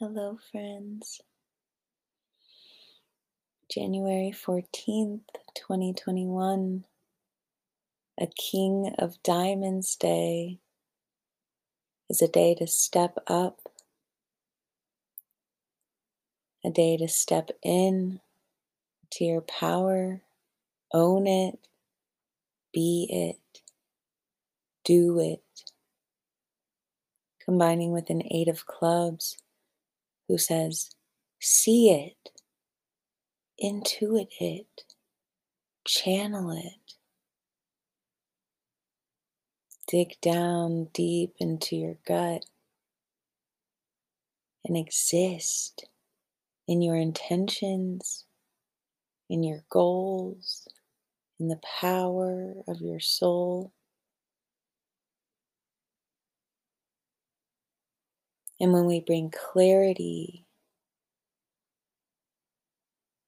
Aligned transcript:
Hello, 0.00 0.38
friends. 0.52 1.20
January 3.68 4.32
14th, 4.32 5.22
2021, 5.56 6.84
a 8.20 8.26
King 8.28 8.94
of 8.96 9.20
Diamonds 9.24 9.96
Day, 9.96 10.60
is 12.08 12.22
a 12.22 12.28
day 12.28 12.54
to 12.54 12.66
step 12.68 13.16
up, 13.26 13.58
a 16.64 16.70
day 16.70 16.96
to 16.96 17.08
step 17.08 17.50
in 17.64 18.20
to 19.10 19.24
your 19.24 19.40
power, 19.40 20.22
own 20.94 21.26
it, 21.26 21.58
be 22.72 23.08
it, 23.10 23.62
do 24.84 25.18
it. 25.18 25.42
Combining 27.44 27.90
with 27.90 28.10
an 28.10 28.22
Eight 28.30 28.46
of 28.46 28.64
Clubs 28.64 29.36
who 30.28 30.38
says, 30.38 30.90
see 31.40 31.90
it, 31.90 32.30
intuit 33.62 34.28
it, 34.38 34.84
channel 35.86 36.50
it. 36.52 36.94
Dig 39.90 40.20
down 40.20 40.88
deep 40.92 41.34
into 41.40 41.74
your 41.74 41.96
gut 42.06 42.44
and 44.64 44.76
exist 44.76 45.86
in 46.68 46.82
your 46.82 46.96
intentions, 46.96 48.26
in 49.30 49.42
your 49.42 49.64
goals, 49.70 50.68
in 51.40 51.48
the 51.48 51.60
power 51.80 52.52
of 52.68 52.82
your 52.82 53.00
soul. 53.00 53.72
And 58.60 58.72
when 58.72 58.86
we 58.86 59.00
bring 59.00 59.30
clarity 59.30 60.46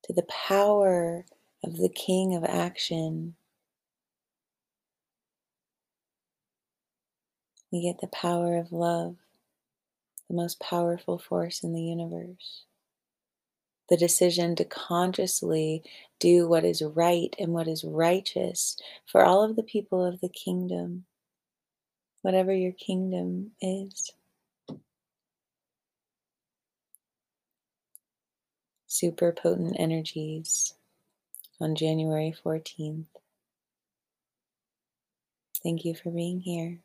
to 0.04 0.12
the 0.12 0.24
power 0.24 1.24
of 1.64 1.76
the 1.76 1.88
King 1.90 2.34
of 2.34 2.44
Action, 2.44 3.34
we 7.72 7.82
get 7.82 8.00
the 8.00 8.08
power 8.08 8.56
of 8.56 8.72
love, 8.72 9.16
the 10.28 10.36
most 10.36 10.60
powerful 10.60 11.18
force 11.18 11.62
in 11.62 11.72
the 11.74 11.82
universe. 11.82 12.64
The 13.90 13.96
decision 13.96 14.56
to 14.56 14.64
consciously 14.64 15.82
do 16.20 16.48
what 16.48 16.64
is 16.64 16.82
right 16.82 17.34
and 17.38 17.52
what 17.52 17.68
is 17.68 17.84
righteous 17.84 18.76
for 19.06 19.24
all 19.24 19.44
of 19.44 19.56
the 19.56 19.64
people 19.64 20.04
of 20.04 20.20
the 20.20 20.28
kingdom, 20.28 21.06
whatever 22.22 22.54
your 22.54 22.72
kingdom 22.72 23.52
is. 23.60 24.12
Super 28.90 29.30
potent 29.30 29.76
energies 29.78 30.74
on 31.60 31.76
January 31.76 32.34
14th. 32.44 33.04
Thank 35.62 35.84
you 35.84 35.94
for 35.94 36.10
being 36.10 36.40
here. 36.40 36.78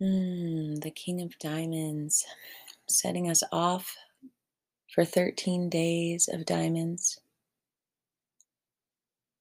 Mm, 0.00 0.80
the 0.80 0.90
King 0.90 1.20
of 1.20 1.38
Diamonds, 1.38 2.24
setting 2.88 3.28
us 3.28 3.42
off 3.52 3.94
for 4.94 5.04
13 5.04 5.68
days 5.68 6.30
of 6.32 6.46
diamonds. 6.46 7.20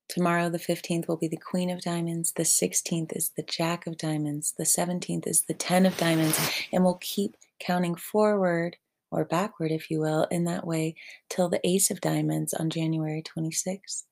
Tomorrow, 0.08 0.50
the 0.50 0.60
15th, 0.60 1.08
will 1.08 1.18
be 1.18 1.28
the 1.28 1.38
Queen 1.38 1.70
of 1.70 1.82
Diamonds. 1.82 2.34
The 2.34 2.44
16th 2.44 3.16
is 3.16 3.32
the 3.36 3.44
Jack 3.44 3.88
of 3.88 3.98
Diamonds. 3.98 4.54
The 4.58 4.64
17th 4.64 5.28
is 5.28 5.42
the 5.42 5.54
Ten 5.54 5.86
of 5.86 5.98
Diamonds. 5.98 6.40
And 6.72 6.84
we'll 6.84 7.00
keep 7.02 7.36
counting 7.60 7.96
forward 7.96 8.78
or 9.10 9.26
backward, 9.26 9.72
if 9.72 9.90
you 9.90 10.00
will, 10.00 10.26
in 10.30 10.44
that 10.46 10.68
way 10.68 10.96
till 11.30 11.50
the 11.50 11.66
Ace 11.68 11.90
of 11.90 12.02
Diamonds 12.02 12.54
on 12.54 12.70
January 12.70 13.24
26th. 13.24 14.04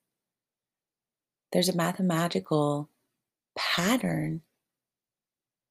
There's 1.52 1.70
a 1.70 1.76
mathematical 1.76 2.90
pattern 3.56 4.42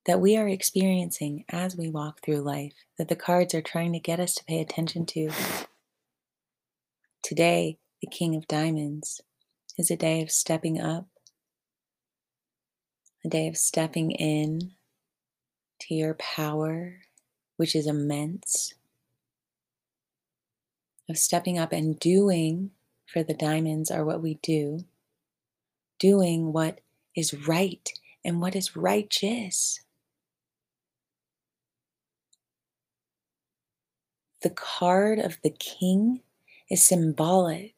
that 0.06 0.20
we 0.20 0.36
are 0.36 0.48
experiencing 0.48 1.44
as 1.48 1.76
we 1.76 1.88
walk 1.88 2.20
through 2.22 2.40
life 2.40 2.72
that 2.98 3.08
the 3.08 3.16
cards 3.16 3.54
are 3.54 3.62
trying 3.62 3.92
to 3.92 3.98
get 3.98 4.20
us 4.20 4.34
to 4.34 4.44
pay 4.44 4.60
attention 4.60 5.06
to. 5.06 5.30
Today, 7.22 7.78
the 8.00 8.08
King 8.08 8.34
of 8.36 8.48
Diamonds 8.48 9.20
is 9.78 9.90
a 9.90 9.96
day 9.96 10.22
of 10.22 10.30
stepping 10.30 10.80
up, 10.80 11.06
a 13.24 13.28
day 13.28 13.48
of 13.48 13.56
stepping 13.56 14.10
in 14.10 14.72
to 15.80 15.94
your 15.94 16.14
power, 16.14 17.00
which 17.56 17.74
is 17.74 17.86
immense, 17.86 18.74
of 21.08 21.18
stepping 21.18 21.58
up 21.58 21.72
and 21.72 21.98
doing, 21.98 22.70
for 23.06 23.22
the 23.22 23.34
diamonds 23.34 23.90
are 23.90 24.04
what 24.04 24.22
we 24.22 24.34
do, 24.42 24.84
doing 25.98 26.52
what 26.52 26.80
is 27.14 27.34
right 27.46 27.92
and 28.24 28.40
what 28.40 28.54
is 28.54 28.76
righteous. 28.76 29.80
The 34.42 34.50
card 34.50 35.18
of 35.18 35.38
the 35.42 35.50
king 35.50 36.20
is 36.68 36.84
symbolic 36.84 37.71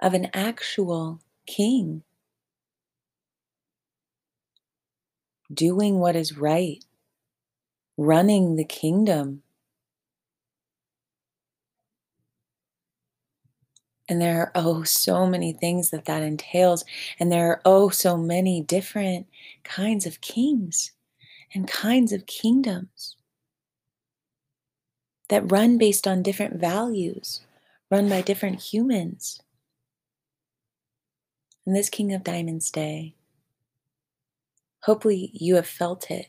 of 0.00 0.14
an 0.14 0.28
actual 0.32 1.20
king. 1.46 2.02
Doing 5.52 5.98
what 5.98 6.14
is 6.14 6.36
right, 6.36 6.84
running 7.96 8.56
the 8.56 8.64
kingdom. 8.64 9.42
And 14.10 14.20
there 14.20 14.40
are 14.40 14.52
oh 14.54 14.84
so 14.84 15.26
many 15.26 15.52
things 15.52 15.90
that 15.90 16.04
that 16.06 16.22
entails. 16.22 16.84
And 17.18 17.32
there 17.32 17.48
are 17.50 17.62
oh 17.64 17.88
so 17.88 18.16
many 18.16 18.60
different 18.60 19.26
kinds 19.64 20.06
of 20.06 20.20
kings 20.20 20.92
and 21.54 21.66
kinds 21.66 22.12
of 22.12 22.26
kingdoms 22.26 23.16
that 25.28 25.50
run 25.50 25.76
based 25.78 26.06
on 26.06 26.22
different 26.22 26.58
values, 26.60 27.40
run 27.90 28.08
by 28.08 28.22
different 28.22 28.60
humans 28.60 29.40
in 31.68 31.74
this 31.74 31.90
King 31.90 32.14
of 32.14 32.24
Diamonds 32.24 32.70
day. 32.70 33.14
Hopefully, 34.84 35.30
you 35.34 35.56
have 35.56 35.66
felt 35.66 36.10
it. 36.10 36.28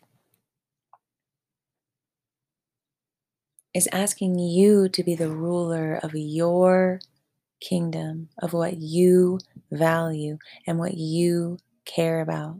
Is 3.74 3.88
asking 3.94 4.38
you 4.38 4.90
to 4.90 5.02
be 5.02 5.16
the 5.16 5.30
ruler 5.30 5.98
of 6.04 6.12
your 6.14 7.00
kingdom, 7.62 8.28
of 8.38 8.52
what 8.52 8.80
you 8.80 9.40
value 9.72 10.40
and 10.68 10.78
what 10.78 10.96
you 10.96 11.58
care 11.86 12.20
about. 12.20 12.58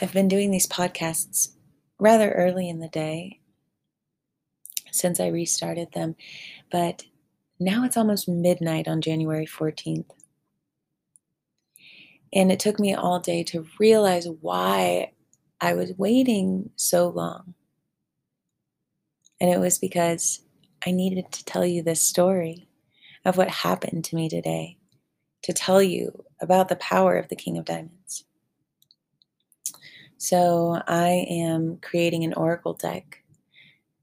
I've 0.00 0.14
been 0.14 0.28
doing 0.28 0.50
these 0.50 0.66
podcasts 0.66 1.50
rather 1.98 2.30
early 2.32 2.70
in 2.70 2.80
the 2.80 2.88
day 2.88 3.41
since 4.92 5.18
I 5.18 5.28
restarted 5.28 5.92
them. 5.92 6.14
But 6.70 7.04
now 7.58 7.84
it's 7.84 7.96
almost 7.96 8.28
midnight 8.28 8.86
on 8.86 9.00
January 9.00 9.46
14th. 9.46 10.10
And 12.32 12.52
it 12.52 12.60
took 12.60 12.78
me 12.78 12.94
all 12.94 13.18
day 13.18 13.42
to 13.44 13.66
realize 13.78 14.26
why 14.40 15.12
I 15.60 15.74
was 15.74 15.92
waiting 15.96 16.70
so 16.76 17.08
long. 17.08 17.54
And 19.40 19.50
it 19.50 19.58
was 19.58 19.78
because 19.78 20.40
I 20.86 20.92
needed 20.92 21.30
to 21.32 21.44
tell 21.44 21.66
you 21.66 21.82
this 21.82 22.00
story 22.00 22.68
of 23.24 23.36
what 23.36 23.48
happened 23.48 24.04
to 24.06 24.16
me 24.16 24.28
today, 24.28 24.76
to 25.42 25.52
tell 25.52 25.82
you 25.82 26.24
about 26.40 26.68
the 26.68 26.76
power 26.76 27.16
of 27.16 27.28
the 27.28 27.36
King 27.36 27.58
of 27.58 27.64
Diamonds. 27.64 28.24
So 30.16 30.80
I 30.86 31.26
am 31.28 31.78
creating 31.82 32.24
an 32.24 32.34
oracle 32.34 32.74
deck 32.74 33.22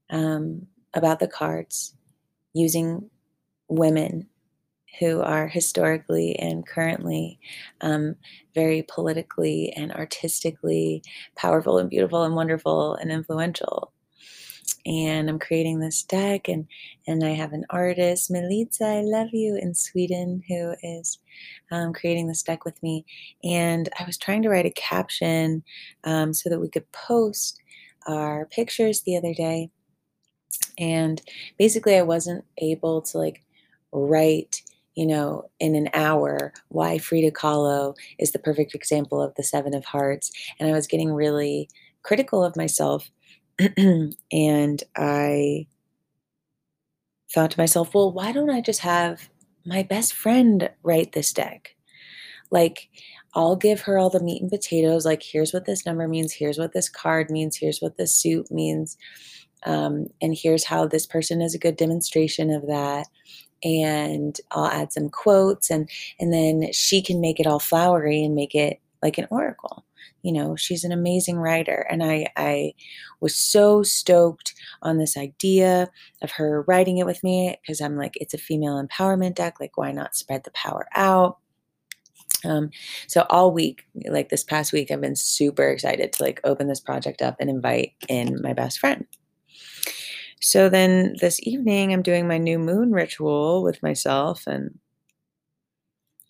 um, 0.10 0.68
about 0.94 1.20
the 1.20 1.28
cards 1.28 1.96
using 2.54 3.10
women 3.68 4.28
who 5.00 5.22
are 5.22 5.48
historically 5.48 6.36
and 6.38 6.66
currently 6.66 7.40
um, 7.82 8.16
very 8.56 8.84
politically 8.84 9.72
and 9.78 9.92
artistically 9.94 11.04
powerful 11.36 11.78
and 11.78 11.90
beautiful 11.90 12.24
and 12.24 12.36
wonderful 12.36 12.96
and 12.96 13.12
influential. 13.12 13.94
And 14.86 15.30
I'm 15.30 15.40
creating 15.40 15.80
this 15.80 16.04
deck, 16.04 16.48
and 16.48 16.66
and 17.06 17.24
I 17.24 17.32
have 17.32 17.54
an 17.54 17.66
artist, 17.70 18.32
Melitza, 18.32 19.00
I 19.00 19.02
love 19.02 19.30
you, 19.34 19.60
in 19.62 19.76
Sweden, 19.76 20.42
who 20.48 20.74
is 20.82 21.20
um, 21.70 21.92
creating 21.92 22.28
this 22.28 22.44
deck 22.44 22.66
with 22.66 22.82
me. 22.82 23.06
And 23.44 23.90
I 24.00 24.06
was 24.06 24.18
trying 24.18 24.42
to 24.44 24.50
write 24.50 24.66
a 24.66 24.72
caption 24.72 25.64
um, 26.06 26.34
so 26.34 26.50
that 26.50 26.60
we 26.60 26.70
could 26.70 26.90
post 26.92 27.60
our 28.08 28.46
pictures 28.46 29.02
the 29.02 29.18
other 29.18 29.34
day 29.34 29.70
And 30.80 31.22
basically, 31.58 31.98
I 31.98 32.02
wasn't 32.02 32.46
able 32.58 33.02
to 33.04 33.18
like 33.18 33.44
write, 33.92 34.62
you 34.96 35.06
know, 35.06 35.50
in 35.60 35.76
an 35.76 35.90
hour 35.94 36.54
why 36.70 36.98
Frida 36.98 37.32
Kahlo 37.32 37.96
is 38.18 38.32
the 38.32 38.40
perfect 38.40 38.74
example 38.74 39.22
of 39.22 39.36
the 39.36 39.44
Seven 39.44 39.74
of 39.74 39.86
Hearts. 39.86 40.32
And 40.60 40.70
I 40.70 40.74
was 40.74 40.88
getting 40.88 41.12
really 41.12 41.70
critical 42.04 42.44
of 42.44 42.56
myself. 42.56 43.12
and 44.32 44.84
I 44.96 45.68
thought 47.34 47.52
to 47.52 47.60
myself, 47.60 47.94
well, 47.94 48.12
why 48.12 48.32
don't 48.32 48.50
I 48.50 48.62
just 48.62 48.80
have 48.80 49.30
my 49.66 49.84
best 49.84 50.14
friend 50.14 50.70
write 50.82 51.12
this 51.12 51.34
deck? 51.34 51.76
Like, 52.52 52.90
I'll 53.36 53.56
give 53.56 53.82
her 53.82 53.98
all 53.98 54.10
the 54.10 54.24
meat 54.24 54.42
and 54.42 54.50
potatoes. 54.50 55.06
Like, 55.06 55.22
here's 55.22 55.54
what 55.54 55.66
this 55.66 55.86
number 55.86 56.08
means. 56.08 56.34
Here's 56.34 56.58
what 56.58 56.74
this 56.74 56.90
card 56.90 57.30
means. 57.30 57.58
Here's 57.58 57.80
what 57.80 57.98
this 57.98 58.16
suit 58.16 58.50
means. 58.50 58.98
Um, 59.66 60.08
and 60.22 60.36
here's 60.36 60.66
how 60.66 60.88
this 60.88 61.06
person 61.06 61.42
is 61.42 61.54
a 61.54 61.60
good 61.60 61.78
demonstration 61.78 62.52
of 62.52 62.68
that. 62.68 63.08
And 63.64 64.40
I'll 64.52 64.68
add 64.68 64.94
some 64.94 65.10
quotes, 65.10 65.70
and 65.70 65.90
and 66.20 66.32
then 66.32 66.72
she 66.72 67.02
can 67.02 67.20
make 67.20 67.40
it 67.40 67.48
all 67.48 67.60
flowery 67.60 68.24
and 68.24 68.34
make 68.34 68.56
it 68.56 68.80
like 69.04 69.18
an 69.18 69.28
oracle. 69.30 69.86
You 70.22 70.32
know, 70.34 70.56
she's 70.56 70.84
an 70.86 70.94
amazing 70.94 71.38
writer, 71.38 71.86
and 71.90 72.02
I 72.02 72.28
I 72.38 72.74
was 73.20 73.36
so 73.36 73.84
stoked 73.84 74.54
on 74.82 74.98
this 74.98 75.18
idea 75.18 75.90
of 76.22 76.32
her 76.32 76.64
writing 76.68 76.98
it 77.00 77.06
with 77.06 77.22
me 77.24 77.58
because 77.62 77.82
I'm 77.82 77.98
like, 77.98 78.14
it's 78.16 78.34
a 78.34 78.38
female 78.38 78.82
empowerment 78.82 79.36
deck. 79.36 79.60
Like, 79.60 79.78
why 79.78 79.92
not 79.92 80.16
spread 80.16 80.46
the 80.46 80.52
power 80.52 80.88
out? 80.96 81.40
Um, 82.46 82.70
so 83.08 83.26
all 83.30 83.52
week, 83.52 83.86
like 84.08 84.30
this 84.30 84.44
past 84.44 84.72
week, 84.72 84.92
I've 84.92 85.02
been 85.02 85.16
super 85.16 85.68
excited 85.68 86.14
to 86.14 86.24
like 86.24 86.40
open 86.44 86.68
this 86.68 86.80
project 86.80 87.22
up 87.22 87.36
and 87.40 87.50
invite 87.50 87.94
in 88.08 88.42
my 88.42 88.54
best 88.54 88.80
friend. 88.80 89.06
So 90.42 90.70
then 90.70 91.16
this 91.20 91.40
evening, 91.44 91.94
I'm 91.94 92.02
doing 92.02 92.28
my 92.28 92.38
new 92.38 92.60
moon 92.60 92.92
ritual 92.92 93.62
with 93.64 93.84
myself, 93.84 94.48
and 94.48 94.80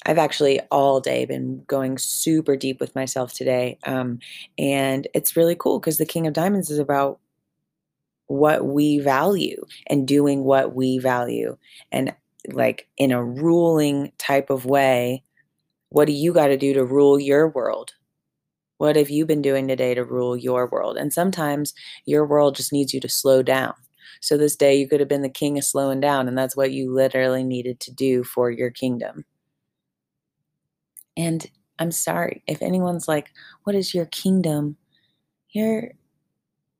I've 0.06 0.18
actually 0.18 0.60
all 0.72 1.00
day 1.00 1.26
been 1.26 1.64
going 1.68 1.98
super 1.98 2.56
deep 2.56 2.80
with 2.80 2.96
myself 2.96 3.34
today. 3.34 3.78
Um, 3.86 4.20
and 4.58 5.08
it's 5.14 5.36
really 5.36 5.56
cool 5.56 5.80
because 5.80 5.98
the 5.98 6.06
King 6.06 6.26
of 6.26 6.34
Diamonds 6.34 6.72
is 6.72 6.80
about 6.80 7.20
what 8.28 8.66
we 8.66 9.00
value 9.00 9.64
and 9.88 10.08
doing 10.08 10.44
what 10.44 10.74
we 10.76 11.00
value. 11.00 11.58
And 11.92 12.16
like 12.52 12.88
in 12.98 13.12
a 13.12 13.24
ruling 13.24 14.12
type 14.18 14.50
of 14.50 14.66
way, 14.66 15.24
what 15.90 16.06
do 16.06 16.14
you 16.14 16.34
got 16.34 16.48
to 16.48 16.58
do 16.58 16.74
to 16.74 16.86
rule 16.86 17.20
your 17.20 17.50
world? 17.50 17.94
What 18.78 18.96
have 18.96 19.10
you 19.10 19.26
been 19.26 19.42
doing 19.42 19.68
today 19.68 19.94
to 19.94 20.06
rule 20.06 20.38
your 20.38 20.68
world? 20.68 20.96
And 20.98 21.12
sometimes 21.12 21.74
your 22.06 22.26
world 22.26 22.56
just 22.56 22.72
needs 22.72 22.94
you 22.94 23.00
to 23.02 23.10
slow 23.10 23.44
down. 23.44 23.74
So 24.20 24.38
this 24.38 24.56
day 24.56 24.76
you 24.76 24.88
could 24.88 25.00
have 25.00 25.10
been 25.10 25.22
the 25.22 25.30
king 25.30 25.58
of 25.58 25.64
slowing 25.64 26.00
down, 26.00 26.28
and 26.28 26.38
that's 26.38 26.56
what 26.56 26.72
you 26.72 26.94
literally 26.94 27.44
needed 27.44 27.80
to 27.82 27.92
do 27.94 28.24
for 28.24 28.52
your 28.52 28.70
kingdom. 28.70 29.26
And 31.18 31.46
I'm 31.80 31.92
sorry 31.92 32.44
if 32.48 32.62
anyone's 32.62 33.08
like, 33.08 33.32
"What 33.64 33.76
is 33.76 33.94
your 33.94 34.06
kingdom?" 34.06 34.78
Your 35.52 35.92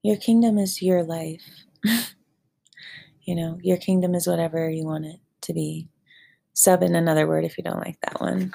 your 0.04 0.18
kingdom 0.18 0.58
is 0.58 0.82
your 0.82 1.04
life. 1.04 1.44
you 3.24 3.36
know, 3.36 3.60
your 3.62 3.78
kingdom 3.78 4.16
is 4.16 4.28
whatever 4.28 4.70
you 4.70 4.86
want 4.86 5.06
it 5.06 5.20
to 5.42 5.54
be. 5.54 5.88
Sub 6.54 6.84
in 6.84 6.96
another 6.96 7.28
word 7.28 7.46
if 7.46 7.58
you 7.58 7.64
don't 7.64 7.80
like 7.80 8.00
that 8.02 8.20
one 8.20 8.54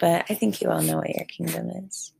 but 0.00 0.26
I 0.28 0.34
think 0.34 0.60
you 0.60 0.70
all 0.70 0.82
know 0.82 0.98
what 0.98 1.14
your 1.14 1.24
kingdom 1.24 1.70
is. 1.86 2.12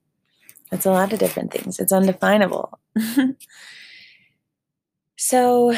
It's 0.73 0.87
a 0.87 0.91
lot 0.91 1.13
of 1.13 1.19
different 1.19 1.53
things, 1.53 1.79
it's 1.79 1.93
undefinable. 1.93 2.79
so, 5.17 5.75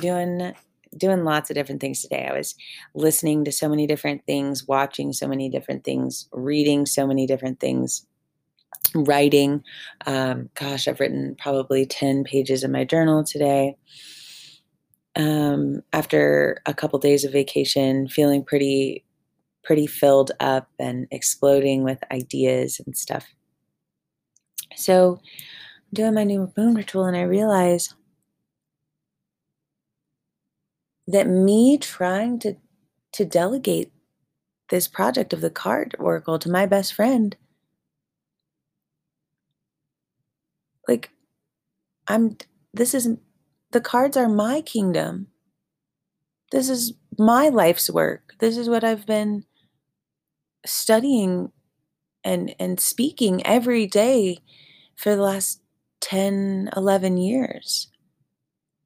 doing 0.00 0.54
doing 0.96 1.24
lots 1.24 1.50
of 1.50 1.54
different 1.54 1.80
things 1.80 2.02
today. 2.02 2.26
I 2.30 2.36
was 2.36 2.54
listening 2.94 3.44
to 3.44 3.52
so 3.52 3.68
many 3.68 3.86
different 3.86 4.24
things, 4.26 4.66
watching 4.66 5.12
so 5.12 5.28
many 5.28 5.48
different 5.48 5.84
things, 5.84 6.28
reading 6.32 6.86
so 6.86 7.06
many 7.06 7.26
different 7.26 7.60
things, 7.60 8.06
writing. 8.94 9.62
Um, 10.06 10.50
gosh, 10.54 10.88
I've 10.88 11.00
written 11.00 11.36
probably 11.38 11.86
10 11.86 12.24
pages 12.24 12.64
in 12.64 12.72
my 12.72 12.84
journal 12.84 13.24
today. 13.24 13.76
Um, 15.16 15.82
after 15.92 16.62
a 16.66 16.74
couple 16.74 16.98
days 16.98 17.24
of 17.24 17.32
vacation, 17.32 18.08
feeling 18.08 18.44
pretty 18.44 19.04
pretty 19.64 19.86
filled 19.86 20.30
up 20.40 20.68
and 20.78 21.06
exploding 21.10 21.84
with 21.84 21.98
ideas 22.10 22.80
and 22.86 22.96
stuff. 22.96 23.26
So 24.74 25.20
doing 25.92 26.14
my 26.14 26.24
new 26.24 26.50
moon 26.56 26.74
ritual 26.74 27.04
and 27.04 27.16
I 27.16 27.22
realize 27.22 27.94
that 31.08 31.26
me 31.26 31.78
trying 31.78 32.38
to 32.38 32.54
to 33.12 33.24
delegate 33.24 33.90
this 34.70 34.86
project 34.86 35.32
of 35.32 35.40
the 35.40 35.50
card 35.50 35.96
oracle 35.98 36.38
to 36.38 36.50
my 36.50 36.66
best 36.66 36.94
friend 36.94 37.36
like 40.88 41.10
I'm 42.08 42.36
this 42.72 42.94
isn't 42.94 43.20
the 43.70 43.80
cards 43.80 44.16
are 44.16 44.28
my 44.28 44.62
kingdom. 44.62 45.28
This 46.50 46.70
is 46.70 46.94
my 47.18 47.50
life's 47.50 47.90
work. 47.90 48.34
This 48.40 48.56
is 48.56 48.68
what 48.68 48.82
I've 48.82 49.06
been 49.06 49.44
studying 50.64 51.52
and 52.24 52.54
and 52.58 52.80
speaking 52.80 53.46
every 53.46 53.86
day 53.86 54.38
for 54.96 55.14
the 55.14 55.22
last 55.22 55.62
10 56.00 56.70
11 56.76 57.16
years 57.16 57.88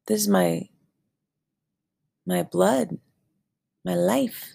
this 0.06 0.20
is 0.20 0.28
my 0.28 0.68
my 2.26 2.42
blood 2.42 2.98
my 3.84 3.94
life 3.94 4.54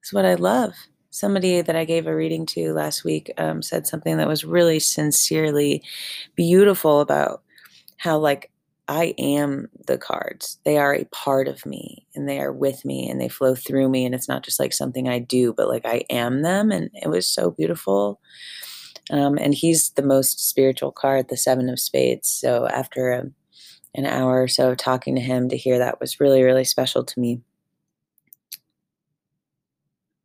it's 0.00 0.12
what 0.12 0.24
i 0.24 0.34
love 0.34 0.74
somebody 1.10 1.60
that 1.60 1.76
i 1.76 1.84
gave 1.84 2.06
a 2.06 2.14
reading 2.14 2.46
to 2.46 2.72
last 2.72 3.04
week 3.04 3.30
um, 3.38 3.62
said 3.62 3.86
something 3.86 4.16
that 4.16 4.28
was 4.28 4.44
really 4.44 4.78
sincerely 4.78 5.82
beautiful 6.36 7.00
about 7.00 7.42
how 7.96 8.18
like 8.18 8.50
I 8.90 9.14
am 9.18 9.68
the 9.86 9.98
cards. 9.98 10.58
They 10.64 10.76
are 10.76 10.92
a 10.92 11.04
part 11.12 11.46
of 11.46 11.64
me 11.64 12.08
and 12.16 12.28
they 12.28 12.40
are 12.40 12.52
with 12.52 12.84
me 12.84 13.08
and 13.08 13.20
they 13.20 13.28
flow 13.28 13.54
through 13.54 13.88
me. 13.88 14.04
And 14.04 14.16
it's 14.16 14.28
not 14.28 14.42
just 14.42 14.58
like 14.58 14.72
something 14.72 15.08
I 15.08 15.20
do, 15.20 15.52
but 15.52 15.68
like 15.68 15.86
I 15.86 16.02
am 16.10 16.42
them. 16.42 16.72
And 16.72 16.90
it 17.00 17.08
was 17.08 17.28
so 17.28 17.52
beautiful. 17.52 18.20
Um, 19.12 19.38
and 19.38 19.54
he's 19.54 19.90
the 19.90 20.02
most 20.02 20.40
spiritual 20.40 20.90
card, 20.90 21.28
the 21.28 21.36
Seven 21.36 21.68
of 21.68 21.78
Spades. 21.78 22.28
So 22.28 22.66
after 22.66 23.12
a, 23.12 23.30
an 23.94 24.06
hour 24.06 24.42
or 24.42 24.48
so 24.48 24.74
talking 24.74 25.14
to 25.16 25.20
him 25.20 25.48
to 25.48 25.56
hear 25.56 25.78
that 25.78 26.00
was 26.00 26.20
really, 26.20 26.42
really 26.42 26.64
special 26.64 27.04
to 27.04 27.20
me. 27.20 27.40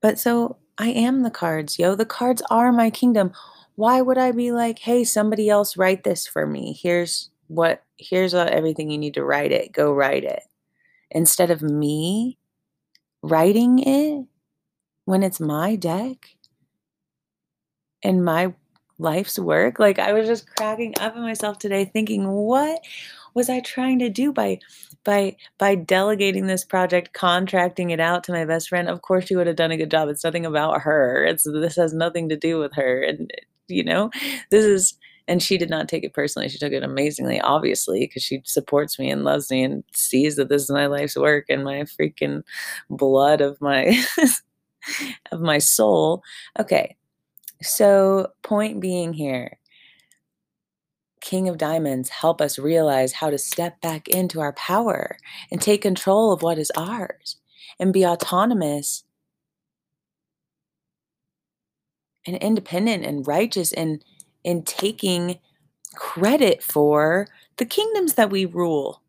But 0.01 0.19
so 0.19 0.57
I 0.77 0.89
am 0.89 1.23
the 1.23 1.31
cards, 1.31 1.79
yo. 1.79 1.95
The 1.95 2.05
cards 2.05 2.43
are 2.49 2.71
my 2.71 2.89
kingdom. 2.89 3.31
Why 3.75 4.01
would 4.01 4.17
I 4.17 4.31
be 4.31 4.51
like, 4.51 4.79
hey, 4.79 5.03
somebody 5.03 5.49
else 5.49 5.77
write 5.77 6.03
this 6.03 6.27
for 6.27 6.45
me? 6.45 6.77
Here's 6.79 7.29
what 7.47 7.83
here's 7.97 8.33
everything 8.33 8.89
you 8.89 8.97
need 8.97 9.13
to 9.13 9.23
write 9.23 9.51
it 9.51 9.71
go 9.71 9.93
write 9.93 10.23
it 10.23 10.43
instead 11.11 11.51
of 11.51 11.61
me 11.61 12.37
writing 13.21 13.79
it 13.79 14.25
when 15.05 15.23
it's 15.23 15.39
my 15.39 15.75
deck 15.75 16.35
and 18.03 18.25
my 18.25 18.53
life's 18.97 19.37
work 19.37 19.79
like 19.79 19.99
i 19.99 20.11
was 20.11 20.27
just 20.27 20.47
cracking 20.55 20.93
up 20.99 21.15
at 21.15 21.21
myself 21.21 21.59
today 21.59 21.85
thinking 21.85 22.27
what 22.27 22.81
was 23.35 23.49
i 23.49 23.59
trying 23.59 23.99
to 23.99 24.09
do 24.09 24.33
by 24.33 24.57
by 25.03 25.35
by 25.59 25.75
delegating 25.75 26.47
this 26.47 26.65
project 26.65 27.13
contracting 27.13 27.91
it 27.91 27.99
out 27.99 28.23
to 28.23 28.31
my 28.31 28.45
best 28.45 28.69
friend 28.69 28.89
of 28.89 29.01
course 29.01 29.25
she 29.25 29.35
would 29.35 29.47
have 29.47 29.55
done 29.55 29.71
a 29.71 29.77
good 29.77 29.91
job 29.91 30.09
it's 30.09 30.23
nothing 30.23 30.45
about 30.45 30.81
her 30.81 31.23
it's 31.25 31.43
this 31.43 31.75
has 31.75 31.93
nothing 31.93 32.29
to 32.29 32.35
do 32.37 32.57
with 32.57 32.73
her 32.73 33.01
and 33.03 33.31
you 33.67 33.83
know 33.83 34.09
this 34.49 34.65
is 34.65 34.97
and 35.27 35.41
she 35.41 35.57
did 35.57 35.69
not 35.69 35.89
take 35.89 36.03
it 36.03 36.13
personally. 36.13 36.49
She 36.49 36.57
took 36.57 36.71
it 36.71 36.83
amazingly, 36.83 37.41
obviously, 37.41 38.01
because 38.01 38.23
she 38.23 38.41
supports 38.45 38.99
me 38.99 39.09
and 39.09 39.23
loves 39.23 39.49
me 39.49 39.63
and 39.63 39.83
sees 39.93 40.35
that 40.35 40.49
this 40.49 40.63
is 40.63 40.69
my 40.69 40.85
life's 40.85 41.15
work 41.15 41.45
and 41.49 41.63
my 41.63 41.83
freaking 41.83 42.43
blood 42.89 43.41
of 43.41 43.59
my 43.59 44.03
of 45.31 45.41
my 45.41 45.57
soul. 45.57 46.23
Okay. 46.59 46.95
So, 47.61 48.27
point 48.43 48.79
being 48.79 49.13
here, 49.13 49.57
King 51.25 51.49
of 51.49 51.57
Diamonds 51.57 52.09
help 52.09 52.39
us 52.39 52.59
realize 52.59 53.13
how 53.13 53.31
to 53.31 53.39
step 53.39 53.81
back 53.81 54.07
into 54.07 54.39
our 54.39 54.53
power 54.53 55.17
and 55.49 55.59
take 55.59 55.81
control 55.81 56.31
of 56.31 56.43
what 56.43 56.59
is 56.59 56.71
ours 56.77 57.37
and 57.79 57.91
be 57.91 58.05
autonomous 58.05 59.03
and 62.27 62.37
independent 62.37 63.03
and 63.03 63.27
righteous 63.27 63.73
and 63.73 64.05
in 64.43 64.61
taking 64.61 65.39
credit 65.95 66.61
for 66.61 67.27
the 67.57 67.65
kingdoms 67.65 68.13
that 68.13 68.29
we 68.29 68.45
rule. 68.45 69.01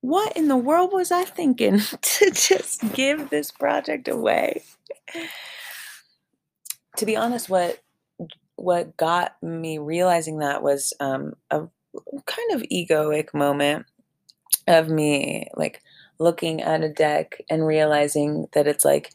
What 0.00 0.34
in 0.34 0.48
the 0.48 0.56
world 0.56 0.94
was 0.94 1.12
I 1.12 1.24
thinking 1.24 1.80
to 2.00 2.30
just 2.30 2.94
give 2.94 3.28
this 3.28 3.50
project 3.50 4.08
away? 4.08 4.62
to 6.96 7.04
be 7.04 7.16
honest, 7.16 7.50
what 7.50 7.80
what 8.58 8.96
got 8.96 9.40
me 9.42 9.78
realizing 9.78 10.38
that 10.38 10.62
was 10.62 10.92
um, 11.00 11.34
a 11.50 11.66
kind 12.26 12.52
of 12.52 12.62
egoic 12.62 13.32
moment 13.32 13.86
of 14.66 14.88
me 14.88 15.48
like 15.56 15.82
looking 16.18 16.60
at 16.60 16.82
a 16.82 16.88
deck 16.88 17.40
and 17.48 17.66
realizing 17.66 18.46
that 18.52 18.66
it's 18.66 18.84
like 18.84 19.12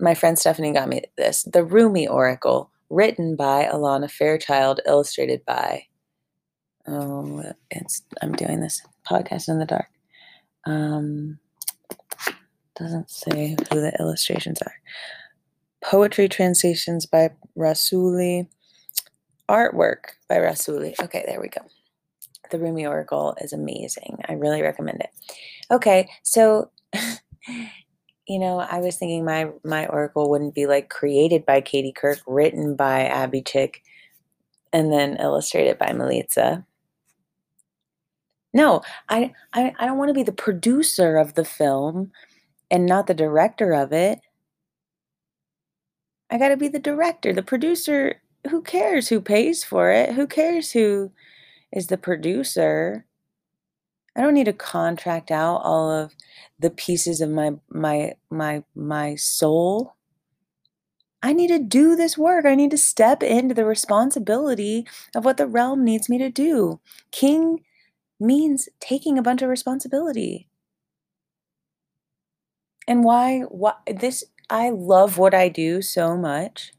my 0.00 0.14
friend 0.14 0.38
Stephanie 0.38 0.72
got 0.72 0.88
me 0.88 1.02
this 1.16 1.42
the 1.42 1.64
Rumi 1.64 2.08
Oracle, 2.08 2.70
written 2.88 3.36
by 3.36 3.68
Alana 3.70 4.10
Fairchild, 4.10 4.80
illustrated 4.86 5.44
by. 5.44 5.84
Oh, 6.86 7.44
it's 7.70 8.02
I'm 8.22 8.32
doing 8.32 8.60
this 8.60 8.82
podcast 9.08 9.48
in 9.48 9.58
the 9.58 9.66
dark. 9.66 9.88
Um, 10.64 11.38
doesn't 12.76 13.10
say 13.10 13.56
who 13.70 13.80
the 13.80 13.92
illustrations 14.00 14.60
are. 14.62 14.74
Poetry 15.84 16.28
translations 16.28 17.06
by 17.06 17.30
Rassouli. 17.56 18.48
Artwork 19.50 20.14
by 20.28 20.36
Rassouli. 20.36 20.94
Okay, 21.02 21.24
there 21.26 21.40
we 21.40 21.48
go. 21.48 21.60
The 22.52 22.58
Rumi 22.58 22.86
Oracle 22.86 23.36
is 23.40 23.52
amazing. 23.52 24.18
I 24.28 24.34
really 24.34 24.62
recommend 24.62 25.00
it. 25.00 25.10
Okay, 25.70 26.08
so 26.22 26.70
you 28.28 28.38
know, 28.38 28.60
I 28.60 28.78
was 28.78 28.96
thinking 28.96 29.24
my 29.24 29.50
my 29.64 29.86
oracle 29.88 30.30
wouldn't 30.30 30.54
be 30.54 30.66
like 30.66 30.88
created 30.88 31.44
by 31.44 31.60
Katie 31.60 31.92
Kirk, 31.92 32.20
written 32.28 32.76
by 32.76 33.06
Abby 33.06 33.42
Chick, 33.42 33.82
and 34.72 34.92
then 34.92 35.16
illustrated 35.16 35.78
by 35.78 35.88
Melitza. 35.88 36.64
No, 38.54 38.82
I 39.08 39.32
I, 39.52 39.74
I 39.80 39.86
don't 39.86 39.98
want 39.98 40.10
to 40.10 40.14
be 40.14 40.22
the 40.22 40.32
producer 40.32 41.16
of 41.16 41.34
the 41.34 41.44
film 41.44 42.12
and 42.70 42.86
not 42.86 43.08
the 43.08 43.14
director 43.14 43.72
of 43.72 43.92
it. 43.92 44.20
I 46.30 46.38
got 46.38 46.50
to 46.50 46.56
be 46.56 46.68
the 46.68 46.78
director. 46.78 47.32
The 47.32 47.42
producer, 47.42 48.22
who 48.48 48.62
cares 48.62 49.08
who 49.08 49.20
pays 49.20 49.64
for 49.64 49.90
it? 49.90 50.14
Who 50.14 50.26
cares 50.26 50.72
who 50.72 51.12
is 51.72 51.88
the 51.88 51.98
producer? 51.98 53.04
I 54.16 54.22
don't 54.22 54.34
need 54.34 54.44
to 54.44 54.52
contract 54.52 55.30
out 55.30 55.58
all 55.58 55.90
of 55.90 56.14
the 56.58 56.70
pieces 56.70 57.20
of 57.20 57.30
my 57.30 57.52
my 57.70 58.14
my 58.30 58.64
my 58.74 59.14
soul. 59.14 59.94
I 61.22 61.32
need 61.32 61.48
to 61.48 61.58
do 61.58 61.96
this 61.96 62.16
work. 62.16 62.46
I 62.46 62.54
need 62.54 62.70
to 62.70 62.78
step 62.78 63.22
into 63.22 63.54
the 63.54 63.66
responsibility 63.66 64.86
of 65.14 65.24
what 65.24 65.36
the 65.36 65.46
realm 65.46 65.84
needs 65.84 66.08
me 66.08 66.16
to 66.18 66.30
do. 66.30 66.80
King 67.12 67.62
means 68.18 68.68
taking 68.80 69.18
a 69.18 69.22
bunch 69.22 69.42
of 69.42 69.48
responsibility. 69.48 70.48
And 72.88 73.04
why 73.04 73.40
why 73.40 73.74
this 73.86 74.24
I 74.48 74.70
love 74.70 75.18
what 75.18 75.34
I 75.34 75.48
do 75.48 75.82
so 75.82 76.16
much 76.16 76.72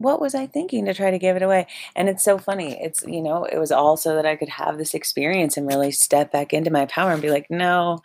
what 0.00 0.18
was 0.18 0.34
I 0.34 0.46
thinking 0.46 0.86
to 0.86 0.94
try 0.94 1.10
to 1.10 1.18
give 1.18 1.36
it 1.36 1.42
away? 1.42 1.66
And 1.94 2.08
it's 2.08 2.24
so 2.24 2.38
funny. 2.38 2.82
It's, 2.82 3.04
you 3.06 3.20
know, 3.20 3.44
it 3.44 3.58
was 3.58 3.70
all 3.70 3.98
so 3.98 4.14
that 4.14 4.24
I 4.24 4.34
could 4.34 4.48
have 4.48 4.78
this 4.78 4.94
experience 4.94 5.58
and 5.58 5.66
really 5.66 5.92
step 5.92 6.32
back 6.32 6.54
into 6.54 6.70
my 6.70 6.86
power 6.86 7.12
and 7.12 7.20
be 7.20 7.30
like, 7.30 7.50
no, 7.50 7.98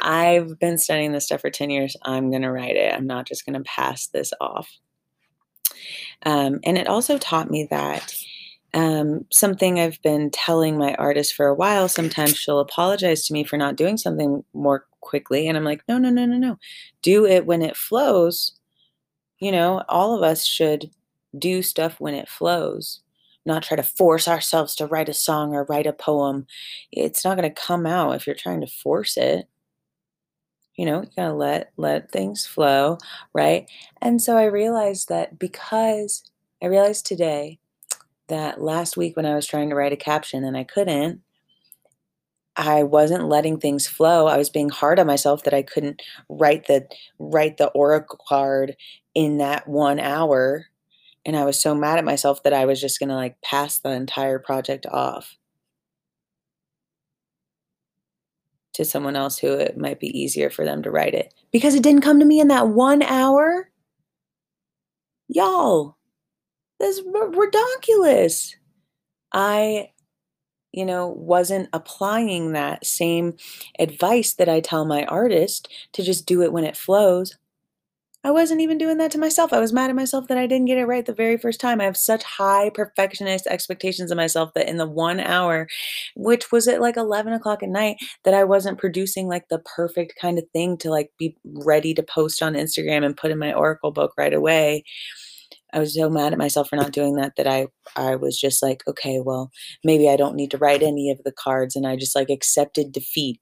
I've 0.00 0.58
been 0.58 0.78
studying 0.78 1.12
this 1.12 1.26
stuff 1.26 1.42
for 1.42 1.50
10 1.50 1.68
years. 1.68 1.98
I'm 2.02 2.30
going 2.30 2.42
to 2.42 2.50
write 2.50 2.76
it. 2.76 2.94
I'm 2.94 3.06
not 3.06 3.26
just 3.26 3.44
going 3.44 3.62
to 3.62 3.68
pass 3.68 4.06
this 4.06 4.32
off. 4.40 4.70
Um, 6.24 6.60
and 6.64 6.78
it 6.78 6.88
also 6.88 7.18
taught 7.18 7.50
me 7.50 7.68
that 7.70 8.14
um, 8.72 9.26
something 9.30 9.78
I've 9.78 10.00
been 10.00 10.30
telling 10.30 10.78
my 10.78 10.94
artist 10.94 11.34
for 11.34 11.46
a 11.46 11.54
while. 11.54 11.90
Sometimes 11.90 12.38
she'll 12.38 12.58
apologize 12.58 13.26
to 13.26 13.34
me 13.34 13.44
for 13.44 13.58
not 13.58 13.76
doing 13.76 13.98
something 13.98 14.42
more 14.54 14.86
quickly. 15.02 15.46
And 15.46 15.58
I'm 15.58 15.64
like, 15.64 15.82
no, 15.88 15.98
no, 15.98 16.08
no, 16.08 16.24
no, 16.24 16.38
no. 16.38 16.58
Do 17.02 17.26
it 17.26 17.44
when 17.44 17.60
it 17.60 17.76
flows. 17.76 18.58
You 19.40 19.52
know, 19.52 19.82
all 19.90 20.16
of 20.16 20.22
us 20.22 20.46
should 20.46 20.90
do 21.38 21.62
stuff 21.62 22.00
when 22.00 22.14
it 22.14 22.28
flows, 22.28 23.00
not 23.46 23.62
try 23.62 23.76
to 23.76 23.82
force 23.82 24.28
ourselves 24.28 24.74
to 24.76 24.86
write 24.86 25.08
a 25.08 25.14
song 25.14 25.54
or 25.54 25.64
write 25.64 25.86
a 25.86 25.92
poem. 25.92 26.46
It's 26.92 27.24
not 27.24 27.36
going 27.36 27.48
to 27.48 27.60
come 27.60 27.86
out 27.86 28.14
if 28.16 28.26
you're 28.26 28.36
trying 28.36 28.60
to 28.60 28.66
force 28.66 29.16
it. 29.16 29.48
You 30.76 30.86
know, 30.86 31.02
you 31.02 31.10
got 31.16 31.28
to 31.28 31.34
let 31.34 31.72
let 31.76 32.10
things 32.10 32.46
flow, 32.46 32.98
right? 33.32 33.70
And 34.02 34.20
so 34.20 34.36
I 34.36 34.44
realized 34.46 35.08
that 35.08 35.38
because 35.38 36.24
I 36.62 36.66
realized 36.66 37.06
today 37.06 37.60
that 38.28 38.60
last 38.60 38.96
week 38.96 39.16
when 39.16 39.26
I 39.26 39.34
was 39.34 39.46
trying 39.46 39.68
to 39.68 39.76
write 39.76 39.92
a 39.92 39.96
caption 39.96 40.44
and 40.44 40.56
I 40.56 40.64
couldn't, 40.64 41.20
I 42.56 42.82
wasn't 42.84 43.28
letting 43.28 43.58
things 43.58 43.86
flow. 43.86 44.26
I 44.26 44.36
was 44.36 44.50
being 44.50 44.68
hard 44.68 44.98
on 44.98 45.06
myself 45.06 45.44
that 45.44 45.54
I 45.54 45.62
couldn't 45.62 46.02
write 46.28 46.66
the 46.66 46.88
write 47.18 47.56
the 47.56 47.68
oracle 47.68 48.18
card 48.26 48.76
in 49.14 49.38
that 49.38 49.68
1 49.68 50.00
hour 50.00 50.66
and 51.24 51.36
I 51.36 51.44
was 51.44 51.60
so 51.60 51.74
mad 51.74 51.98
at 51.98 52.04
myself 52.04 52.42
that 52.42 52.52
I 52.52 52.66
was 52.66 52.80
just 52.80 52.98
going 52.98 53.08
to 53.08 53.14
like 53.14 53.40
pass 53.42 53.78
the 53.78 53.90
entire 53.90 54.38
project 54.38 54.86
off 54.86 55.36
to 58.74 58.84
someone 58.84 59.16
else 59.16 59.38
who 59.38 59.52
it 59.52 59.78
might 59.78 60.00
be 60.00 60.18
easier 60.18 60.50
for 60.50 60.64
them 60.64 60.82
to 60.82 60.90
write 60.90 61.14
it 61.14 61.32
because 61.52 61.74
it 61.74 61.82
didn't 61.82 62.02
come 62.02 62.18
to 62.18 62.26
me 62.26 62.40
in 62.40 62.48
that 62.48 62.68
one 62.68 63.02
hour. 63.02 63.70
Y'all, 65.28 65.96
this 66.80 66.98
is 66.98 67.04
ridiculous. 67.06 68.56
I, 69.32 69.90
you 70.72 70.84
know, 70.84 71.08
wasn't 71.08 71.68
applying 71.72 72.52
that 72.52 72.84
same 72.84 73.36
advice 73.78 74.34
that 74.34 74.48
I 74.48 74.60
tell 74.60 74.84
my 74.84 75.04
artist 75.06 75.68
to 75.92 76.02
just 76.02 76.26
do 76.26 76.42
it 76.42 76.52
when 76.52 76.64
it 76.64 76.76
flows. 76.76 77.38
I 78.24 78.30
wasn't 78.30 78.62
even 78.62 78.78
doing 78.78 78.96
that 78.96 79.10
to 79.10 79.18
myself. 79.18 79.52
I 79.52 79.60
was 79.60 79.74
mad 79.74 79.90
at 79.90 79.96
myself 79.96 80.28
that 80.28 80.38
I 80.38 80.46
didn't 80.46 80.64
get 80.64 80.78
it 80.78 80.86
right 80.86 81.04
the 81.04 81.12
very 81.12 81.36
first 81.36 81.60
time. 81.60 81.78
I 81.78 81.84
have 81.84 81.96
such 81.96 82.22
high 82.22 82.70
perfectionist 82.70 83.46
expectations 83.46 84.10
of 84.10 84.16
myself 84.16 84.54
that 84.54 84.66
in 84.66 84.78
the 84.78 84.86
one 84.86 85.20
hour, 85.20 85.68
which 86.16 86.50
was 86.50 86.66
at 86.66 86.80
like 86.80 86.96
11 86.96 87.34
o'clock 87.34 87.62
at 87.62 87.68
night, 87.68 87.98
that 88.24 88.32
I 88.32 88.44
wasn't 88.44 88.78
producing 88.78 89.28
like 89.28 89.48
the 89.50 89.58
perfect 89.58 90.14
kind 90.18 90.38
of 90.38 90.44
thing 90.54 90.78
to 90.78 90.90
like 90.90 91.10
be 91.18 91.36
ready 91.44 91.92
to 91.92 92.02
post 92.02 92.42
on 92.42 92.54
Instagram 92.54 93.04
and 93.04 93.14
put 93.14 93.30
in 93.30 93.38
my 93.38 93.52
Oracle 93.52 93.92
book 93.92 94.14
right 94.16 94.32
away. 94.32 94.84
I 95.74 95.78
was 95.78 95.94
so 95.94 96.08
mad 96.08 96.32
at 96.32 96.38
myself 96.38 96.70
for 96.70 96.76
not 96.76 96.92
doing 96.92 97.16
that 97.16 97.34
that 97.36 97.46
I 97.46 97.66
I 97.94 98.16
was 98.16 98.40
just 98.40 98.62
like, 98.62 98.82
okay, 98.88 99.20
well, 99.20 99.50
maybe 99.84 100.08
I 100.08 100.16
don't 100.16 100.36
need 100.36 100.50
to 100.52 100.58
write 100.58 100.82
any 100.82 101.10
of 101.10 101.18
the 101.24 101.32
cards 101.32 101.76
and 101.76 101.86
I 101.86 101.96
just 101.96 102.16
like 102.16 102.30
accepted 102.30 102.90
defeat. 102.90 103.38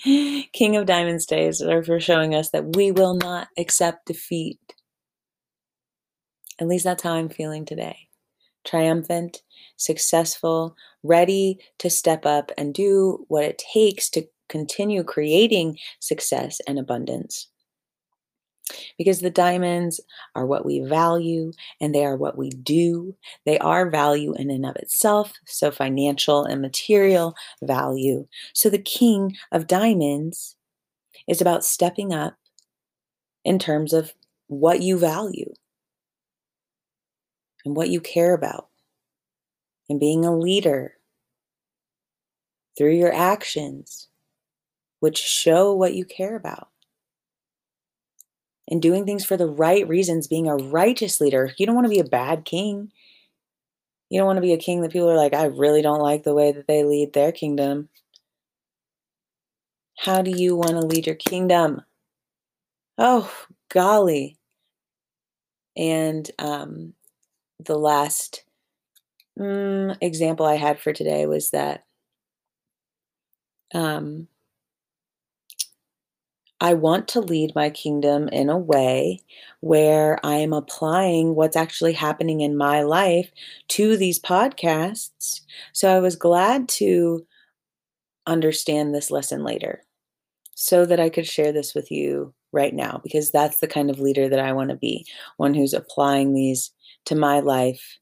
King 0.04 0.76
of 0.76 0.86
Diamonds 0.86 1.26
days 1.26 1.60
are 1.60 1.82
for 1.82 2.00
showing 2.00 2.34
us 2.34 2.50
that 2.50 2.74
we 2.74 2.90
will 2.90 3.14
not 3.14 3.48
accept 3.58 4.06
defeat. 4.06 4.58
At 6.58 6.68
least 6.68 6.84
that's 6.84 7.02
how 7.02 7.12
I'm 7.12 7.28
feeling 7.28 7.66
today. 7.66 8.08
Triumphant, 8.64 9.42
successful, 9.76 10.74
ready 11.02 11.58
to 11.78 11.90
step 11.90 12.24
up 12.24 12.50
and 12.56 12.72
do 12.72 13.26
what 13.28 13.44
it 13.44 13.62
takes 13.72 14.08
to 14.10 14.26
continue 14.48 15.04
creating 15.04 15.76
success 16.00 16.60
and 16.66 16.78
abundance 16.78 17.49
because 18.98 19.20
the 19.20 19.30
diamonds 19.30 20.00
are 20.34 20.46
what 20.46 20.64
we 20.64 20.80
value 20.80 21.52
and 21.80 21.94
they 21.94 22.04
are 22.04 22.16
what 22.16 22.36
we 22.36 22.50
do. 22.50 23.14
They 23.46 23.58
are 23.58 23.90
value 23.90 24.34
in 24.34 24.50
and 24.50 24.66
of 24.66 24.76
itself, 24.76 25.32
so 25.46 25.70
financial 25.70 26.44
and 26.44 26.60
material 26.60 27.34
value. 27.62 28.26
So 28.54 28.70
the 28.70 28.78
king 28.78 29.36
of 29.52 29.66
diamonds 29.66 30.56
is 31.28 31.40
about 31.40 31.64
stepping 31.64 32.12
up 32.12 32.36
in 33.44 33.58
terms 33.58 33.92
of 33.92 34.12
what 34.48 34.80
you 34.80 34.98
value 34.98 35.52
and 37.64 37.76
what 37.76 37.88
you 37.88 38.00
care 38.00 38.34
about 38.34 38.68
and 39.88 40.00
being 40.00 40.24
a 40.24 40.36
leader 40.36 40.94
through 42.76 42.94
your 42.94 43.12
actions, 43.12 44.08
which 45.00 45.18
show 45.18 45.74
what 45.74 45.94
you 45.94 46.04
care 46.04 46.36
about 46.36 46.69
and 48.70 48.80
doing 48.80 49.04
things 49.04 49.24
for 49.24 49.36
the 49.36 49.48
right 49.48 49.86
reasons, 49.88 50.28
being 50.28 50.48
a 50.48 50.56
righteous 50.56 51.20
leader. 51.20 51.52
You 51.58 51.66
don't 51.66 51.74
want 51.74 51.86
to 51.86 51.90
be 51.90 51.98
a 51.98 52.04
bad 52.04 52.44
king. 52.44 52.92
You 54.08 54.18
don't 54.18 54.26
want 54.26 54.36
to 54.38 54.42
be 54.42 54.52
a 54.52 54.58
king 54.58 54.82
that 54.82 54.92
people 54.92 55.10
are 55.10 55.16
like, 55.16 55.34
I 55.34 55.46
really 55.46 55.82
don't 55.82 56.00
like 56.00 56.22
the 56.22 56.34
way 56.34 56.52
that 56.52 56.66
they 56.66 56.84
lead 56.84 57.12
their 57.12 57.32
kingdom. 57.32 57.88
How 59.98 60.22
do 60.22 60.30
you 60.30 60.56
want 60.56 60.70
to 60.70 60.80
lead 60.80 61.06
your 61.06 61.16
kingdom? 61.16 61.82
Oh, 62.96 63.32
golly. 63.68 64.38
And 65.76 66.30
um, 66.38 66.94
the 67.58 67.76
last 67.76 68.44
mm, 69.38 69.96
example 70.00 70.46
I 70.46 70.56
had 70.56 70.80
for 70.80 70.92
today 70.92 71.26
was 71.26 71.50
that 71.50 71.84
um, 73.74 74.28
I 76.60 76.74
want 76.74 77.08
to 77.08 77.20
lead 77.20 77.54
my 77.54 77.70
kingdom 77.70 78.28
in 78.28 78.50
a 78.50 78.58
way 78.58 79.20
where 79.60 80.18
I 80.24 80.36
am 80.36 80.52
applying 80.52 81.34
what's 81.34 81.56
actually 81.56 81.94
happening 81.94 82.42
in 82.42 82.56
my 82.56 82.82
life 82.82 83.30
to 83.68 83.96
these 83.96 84.20
podcasts. 84.20 85.40
So 85.72 85.94
I 85.94 86.00
was 86.00 86.16
glad 86.16 86.68
to 86.70 87.26
understand 88.26 88.94
this 88.94 89.10
lesson 89.10 89.42
later 89.42 89.82
so 90.54 90.84
that 90.84 91.00
I 91.00 91.08
could 91.08 91.26
share 91.26 91.52
this 91.52 91.74
with 91.74 91.90
you 91.90 92.34
right 92.52 92.74
now 92.74 93.00
because 93.02 93.30
that's 93.30 93.60
the 93.60 93.68
kind 93.68 93.88
of 93.88 94.00
leader 94.00 94.28
that 94.28 94.40
I 94.40 94.52
want 94.52 94.70
to 94.70 94.76
be 94.76 95.06
one 95.38 95.54
who's 95.54 95.72
applying 95.72 96.34
these 96.34 96.72
to 97.06 97.14
my 97.14 97.40
life, 97.40 97.98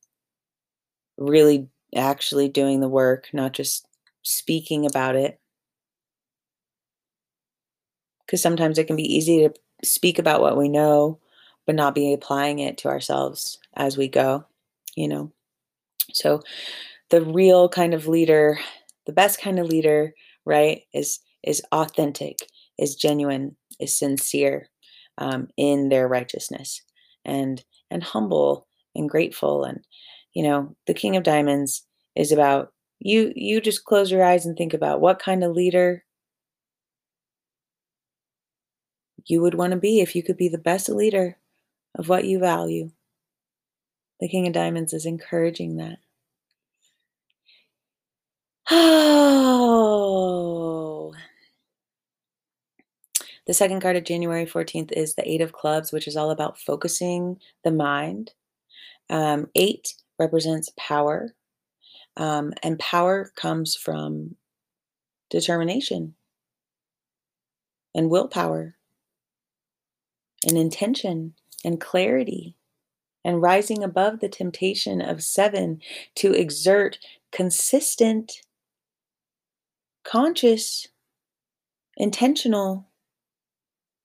really 1.16 1.68
actually 1.94 2.48
doing 2.48 2.80
the 2.80 2.88
work, 2.88 3.28
not 3.32 3.52
just 3.52 3.86
speaking 4.22 4.84
about 4.84 5.14
it. 5.14 5.38
Because 8.28 8.42
sometimes 8.42 8.76
it 8.76 8.86
can 8.86 8.96
be 8.96 9.16
easy 9.16 9.48
to 9.48 9.54
speak 9.82 10.18
about 10.18 10.42
what 10.42 10.58
we 10.58 10.68
know, 10.68 11.18
but 11.66 11.74
not 11.74 11.94
be 11.94 12.12
applying 12.12 12.58
it 12.58 12.76
to 12.78 12.88
ourselves 12.88 13.58
as 13.74 13.96
we 13.96 14.06
go, 14.06 14.44
you 14.94 15.08
know. 15.08 15.32
So 16.12 16.42
the 17.10 17.22
real 17.22 17.70
kind 17.70 17.94
of 17.94 18.06
leader, 18.06 18.58
the 19.06 19.14
best 19.14 19.40
kind 19.40 19.58
of 19.58 19.66
leader, 19.66 20.14
right, 20.44 20.82
is 20.92 21.20
is 21.42 21.62
authentic, 21.72 22.36
is 22.78 22.96
genuine, 22.96 23.56
is 23.80 23.98
sincere 23.98 24.68
um, 25.16 25.48
in 25.56 25.88
their 25.88 26.06
righteousness, 26.06 26.82
and 27.24 27.64
and 27.90 28.02
humble 28.02 28.66
and 28.94 29.08
grateful. 29.08 29.64
And 29.64 29.80
you 30.34 30.42
know, 30.42 30.76
the 30.86 30.94
King 30.94 31.16
of 31.16 31.22
Diamonds 31.22 31.86
is 32.14 32.30
about 32.30 32.74
you. 32.98 33.32
You 33.34 33.60
just 33.62 33.86
close 33.86 34.10
your 34.10 34.24
eyes 34.24 34.44
and 34.44 34.56
think 34.56 34.74
about 34.74 35.00
what 35.00 35.18
kind 35.18 35.42
of 35.42 35.52
leader 35.52 36.04
you 39.28 39.40
would 39.42 39.54
want 39.54 39.72
to 39.72 39.78
be 39.78 40.00
if 40.00 40.16
you 40.16 40.22
could 40.22 40.36
be 40.36 40.48
the 40.48 40.58
best 40.58 40.88
leader 40.88 41.36
of 41.94 42.08
what 42.08 42.24
you 42.24 42.38
value. 42.38 42.90
The 44.20 44.28
King 44.28 44.46
of 44.46 44.52
Diamonds 44.54 44.92
is 44.92 45.06
encouraging 45.06 45.76
that. 45.76 45.98
Oh. 48.70 49.54
The 53.46 53.54
second 53.54 53.80
card 53.80 53.96
of 53.96 54.04
January 54.04 54.44
14th 54.44 54.92
is 54.92 55.14
the 55.14 55.26
Eight 55.26 55.40
of 55.40 55.52
Clubs, 55.52 55.90
which 55.90 56.06
is 56.06 56.18
all 56.18 56.30
about 56.30 56.58
focusing 56.58 57.40
the 57.64 57.70
mind. 57.70 58.32
Um, 59.08 59.48
eight 59.54 59.94
represents 60.18 60.68
power, 60.76 61.34
um, 62.18 62.52
and 62.62 62.78
power 62.78 63.32
comes 63.36 63.74
from 63.74 64.36
determination 65.30 66.14
and 67.94 68.10
willpower 68.10 68.77
and 70.48 70.58
intention 70.58 71.34
and 71.64 71.80
clarity 71.80 72.56
and 73.24 73.42
rising 73.42 73.84
above 73.84 74.20
the 74.20 74.28
temptation 74.30 75.00
of 75.02 75.22
seven 75.22 75.80
to 76.16 76.32
exert 76.32 76.98
consistent, 77.32 78.42
conscious, 80.04 80.88
intentional 81.96 82.88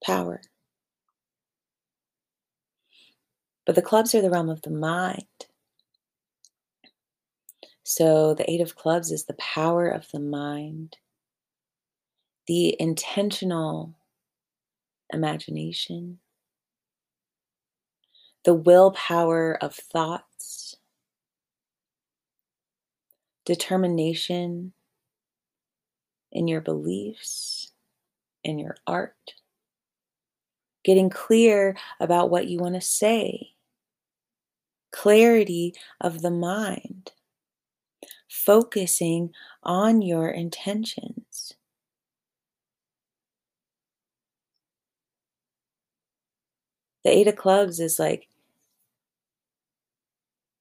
power. 0.03 0.41
But 3.65 3.75
the 3.75 3.83
clubs 3.83 4.15
are 4.15 4.21
the 4.21 4.31
realm 4.31 4.49
of 4.49 4.63
the 4.63 4.71
mind. 4.71 5.25
So 7.83 8.35
the 8.35 8.49
Eight 8.49 8.61
of 8.61 8.75
Clubs 8.75 9.11
is 9.11 9.25
the 9.25 9.35
power 9.35 9.89
of 9.89 10.07
the 10.13 10.21
mind, 10.21 10.97
the 12.47 12.75
intentional 12.79 13.95
imagination, 15.13 16.19
the 18.43 18.53
willpower 18.53 19.57
of 19.61 19.73
thoughts, 19.75 20.75
determination 23.45 24.73
in 26.31 26.47
your 26.47 26.61
beliefs, 26.61 27.71
in 28.43 28.59
your 28.59 28.75
art, 28.87 29.35
getting 30.83 31.09
clear 31.09 31.77
about 31.99 32.29
what 32.29 32.47
you 32.47 32.59
want 32.59 32.75
to 32.75 32.81
say, 32.81 33.51
clarity 34.91 35.73
of 36.01 36.21
the 36.21 36.31
mind, 36.31 37.11
focusing 38.29 39.31
on 39.63 40.01
your 40.01 40.29
intentions. 40.29 41.53
The 47.03 47.11
Eight 47.11 47.27
of 47.27 47.35
Clubs 47.35 47.79
is 47.79 47.99
like 47.99 48.27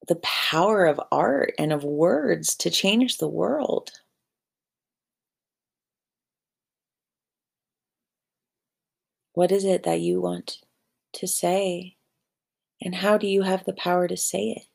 the 0.08 0.16
power 0.16 0.86
of 0.86 1.00
art 1.10 1.54
and 1.58 1.72
of 1.72 1.84
words 1.84 2.54
to 2.56 2.70
change 2.70 3.18
the 3.18 3.28
world. 3.28 3.90
What 9.34 9.52
is 9.52 9.64
it 9.64 9.84
that 9.84 10.00
you 10.00 10.20
want 10.20 10.58
to 11.14 11.26
say? 11.26 11.96
And 12.80 12.94
how 12.96 13.16
do 13.16 13.26
you 13.26 13.42
have 13.42 13.64
the 13.64 13.72
power 13.72 14.08
to 14.08 14.16
say 14.16 14.50
it? 14.50 14.66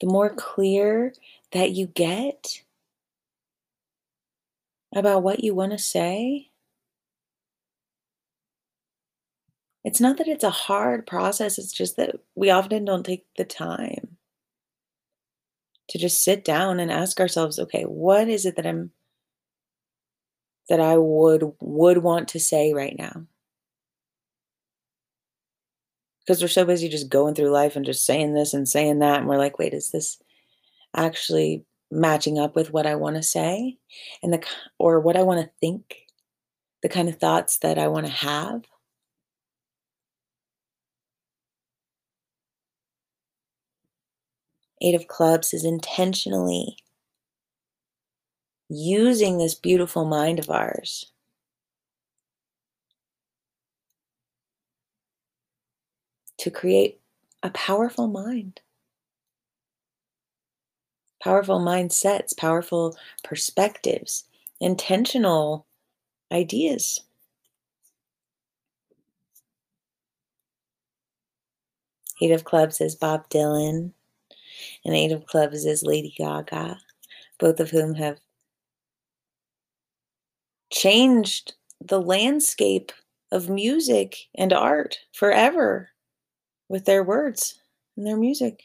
The 0.00 0.06
more 0.06 0.30
clear 0.30 1.12
that 1.52 1.70
you 1.70 1.86
get 1.86 2.62
about 4.94 5.22
what 5.22 5.42
you 5.42 5.54
want 5.54 5.72
to 5.72 5.78
say, 5.78 6.50
It's 9.88 10.02
not 10.02 10.18
that 10.18 10.28
it's 10.28 10.44
a 10.44 10.50
hard 10.50 11.06
process, 11.06 11.56
it's 11.58 11.72
just 11.72 11.96
that 11.96 12.16
we 12.34 12.50
often 12.50 12.84
don't 12.84 13.06
take 13.06 13.24
the 13.38 13.44
time 13.46 14.18
to 15.88 15.96
just 15.96 16.22
sit 16.22 16.44
down 16.44 16.78
and 16.78 16.92
ask 16.92 17.18
ourselves, 17.18 17.58
okay, 17.58 17.84
what 17.84 18.28
is 18.28 18.44
it 18.44 18.56
that 18.56 18.66
I'm 18.66 18.90
that 20.68 20.78
I 20.78 20.98
would 20.98 21.54
would 21.62 21.98
want 22.02 22.28
to 22.28 22.38
say 22.38 22.74
right 22.74 22.94
now? 22.98 23.24
Because 26.20 26.42
we're 26.42 26.48
so 26.48 26.66
busy 26.66 26.90
just 26.90 27.08
going 27.08 27.34
through 27.34 27.48
life 27.48 27.74
and 27.74 27.86
just 27.86 28.04
saying 28.04 28.34
this 28.34 28.52
and 28.52 28.68
saying 28.68 28.98
that 28.98 29.20
and 29.20 29.26
we're 29.26 29.38
like, 29.38 29.58
wait, 29.58 29.72
is 29.72 29.90
this 29.90 30.20
actually 30.94 31.64
matching 31.90 32.38
up 32.38 32.54
with 32.54 32.74
what 32.74 32.86
I 32.86 32.94
want 32.96 33.16
to 33.16 33.22
say 33.22 33.78
and 34.22 34.34
the 34.34 34.44
or 34.78 35.00
what 35.00 35.16
I 35.16 35.22
want 35.22 35.40
to 35.40 35.50
think, 35.60 35.96
the 36.82 36.90
kind 36.90 37.08
of 37.08 37.16
thoughts 37.16 37.56
that 37.60 37.78
I 37.78 37.88
want 37.88 38.04
to 38.04 38.12
have? 38.12 38.64
Eight 44.82 44.94
of 44.94 45.08
Clubs 45.08 45.54
is 45.54 45.64
intentionally 45.64 46.78
using 48.68 49.38
this 49.38 49.54
beautiful 49.54 50.04
mind 50.06 50.38
of 50.38 50.50
ours 50.50 51.12
to 56.38 56.50
create 56.50 57.00
a 57.42 57.50
powerful 57.50 58.08
mind. 58.08 58.60
Powerful 61.22 61.60
mindsets, 61.60 62.36
powerful 62.36 62.96
perspectives, 63.24 64.24
intentional 64.60 65.66
ideas. 66.32 67.00
Eight 72.22 72.32
of 72.32 72.44
Clubs 72.44 72.80
is 72.80 72.94
Bob 72.96 73.28
Dylan 73.30 73.92
and 74.84 74.94
Eight 74.94 75.12
of 75.12 75.26
Clubs 75.26 75.64
is 75.64 75.82
Lady 75.82 76.14
Gaga, 76.16 76.78
both 77.38 77.60
of 77.60 77.70
whom 77.70 77.94
have 77.94 78.18
changed 80.70 81.54
the 81.80 82.00
landscape 82.00 82.92
of 83.30 83.48
music 83.48 84.16
and 84.34 84.52
art 84.52 84.98
forever 85.12 85.90
with 86.68 86.84
their 86.84 87.02
words 87.02 87.60
and 87.96 88.06
their 88.06 88.16
music. 88.16 88.64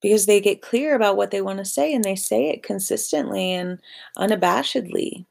Because 0.00 0.26
they 0.26 0.40
get 0.40 0.62
clear 0.62 0.94
about 0.94 1.16
what 1.16 1.32
they 1.32 1.42
want 1.42 1.58
to 1.58 1.64
say 1.64 1.92
and 1.92 2.04
they 2.04 2.14
say 2.14 2.50
it 2.50 2.62
consistently 2.62 3.52
and 3.52 3.80
unabashedly. 4.16 5.26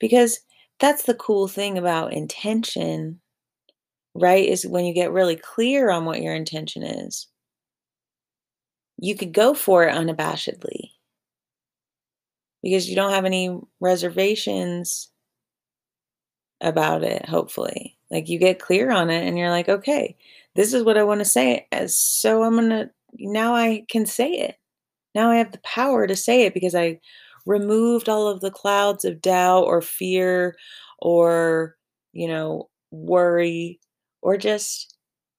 Because 0.00 0.40
that's 0.80 1.04
the 1.04 1.14
cool 1.14 1.46
thing 1.46 1.78
about 1.78 2.12
intention 2.12 3.20
right? 4.14 4.48
Is 4.48 4.66
when 4.66 4.84
you 4.84 4.94
get 4.94 5.12
really 5.12 5.36
clear 5.36 5.90
on 5.90 6.04
what 6.04 6.22
your 6.22 6.34
intention 6.34 6.82
is. 6.82 7.26
You 8.98 9.14
could 9.16 9.32
go 9.32 9.54
for 9.54 9.84
it 9.86 9.94
unabashedly 9.94 10.90
because 12.62 12.88
you 12.88 12.96
don't 12.96 13.12
have 13.12 13.24
any 13.24 13.56
reservations 13.80 15.10
about 16.60 17.02
it, 17.04 17.26
hopefully. 17.28 17.96
Like 18.10 18.28
you 18.28 18.38
get 18.38 18.58
clear 18.60 18.90
on 18.90 19.10
it 19.10 19.26
and 19.26 19.38
you're 19.38 19.50
like, 19.50 19.68
okay, 19.68 20.16
this 20.54 20.72
is 20.72 20.82
what 20.84 20.96
I 20.98 21.02
want 21.02 21.20
to 21.20 21.24
say. 21.24 21.66
As 21.72 21.96
so 21.98 22.42
I'm 22.44 22.54
gonna 22.54 22.90
now 23.18 23.54
I 23.54 23.84
can 23.88 24.06
say 24.06 24.30
it. 24.30 24.56
Now 25.14 25.30
I 25.30 25.36
have 25.36 25.52
the 25.52 25.58
power 25.58 26.06
to 26.06 26.16
say 26.16 26.42
it 26.46 26.54
because 26.54 26.74
I 26.74 27.00
removed 27.46 28.08
all 28.08 28.28
of 28.28 28.40
the 28.40 28.50
clouds 28.50 29.04
of 29.04 29.22
doubt 29.22 29.64
or 29.64 29.82
fear 29.82 30.56
or, 31.00 31.76
you 32.12 32.28
know, 32.28 32.70
worry 32.90 33.80
or 34.24 34.38
just, 34.38 34.96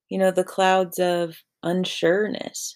you 0.07 0.17
know, 0.17 0.31
the 0.31 0.43
clouds 0.45 0.99
of 0.99 1.43
unsureness. 1.65 2.75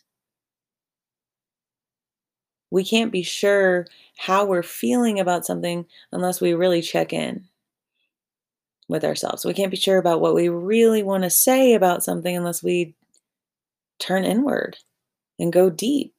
We 2.72 2.84
can't 2.84 3.12
be 3.12 3.24
sure 3.24 3.88
how 4.18 4.46
we're 4.46 4.64
feeling 4.64 5.20
about 5.20 5.46
something 5.46 5.86
unless 6.12 6.42
we 6.42 6.54
really 6.54 6.82
check 6.82 7.14
in 7.14 7.46
with 8.88 9.04
ourselves. 9.06 9.46
We 9.46 9.54
can't 9.54 9.72
be 9.72 9.78
sure 9.78 10.00
about 10.00 10.20
what 10.20 10.36
we 10.36 10.50
really 10.50 11.04
want 11.04 11.24
to 11.24 11.30
say 11.30 11.76
about 11.76 12.04
something 12.04 12.36
unless 12.36 12.64
we 12.64 12.96
turn 14.00 14.26
inward 14.26 14.78
and 15.38 15.54
go 15.54 15.70
deep 15.70 16.16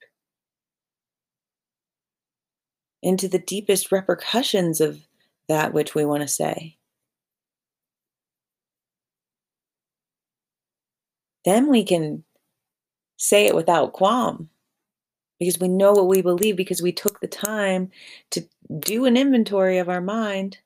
into 3.02 3.26
the 3.26 3.38
deepest 3.38 3.90
repercussions 3.90 4.80
of 4.80 5.00
that 5.48 5.72
which 5.72 5.94
we 5.94 6.04
want 6.04 6.22
to 6.22 6.28
say. 6.28 6.76
Then 11.44 11.68
we 11.70 11.84
can 11.84 12.24
say 13.16 13.46
it 13.46 13.54
without 13.54 13.92
qualm 13.92 14.48
because 15.38 15.58
we 15.58 15.68
know 15.68 15.92
what 15.92 16.08
we 16.08 16.22
believe 16.22 16.56
because 16.56 16.82
we 16.82 16.92
took 16.92 17.20
the 17.20 17.28
time 17.28 17.90
to 18.30 18.46
do 18.78 19.04
an 19.06 19.16
inventory 19.16 19.78
of 19.78 19.88
our 19.88 20.00
mind 20.00 20.58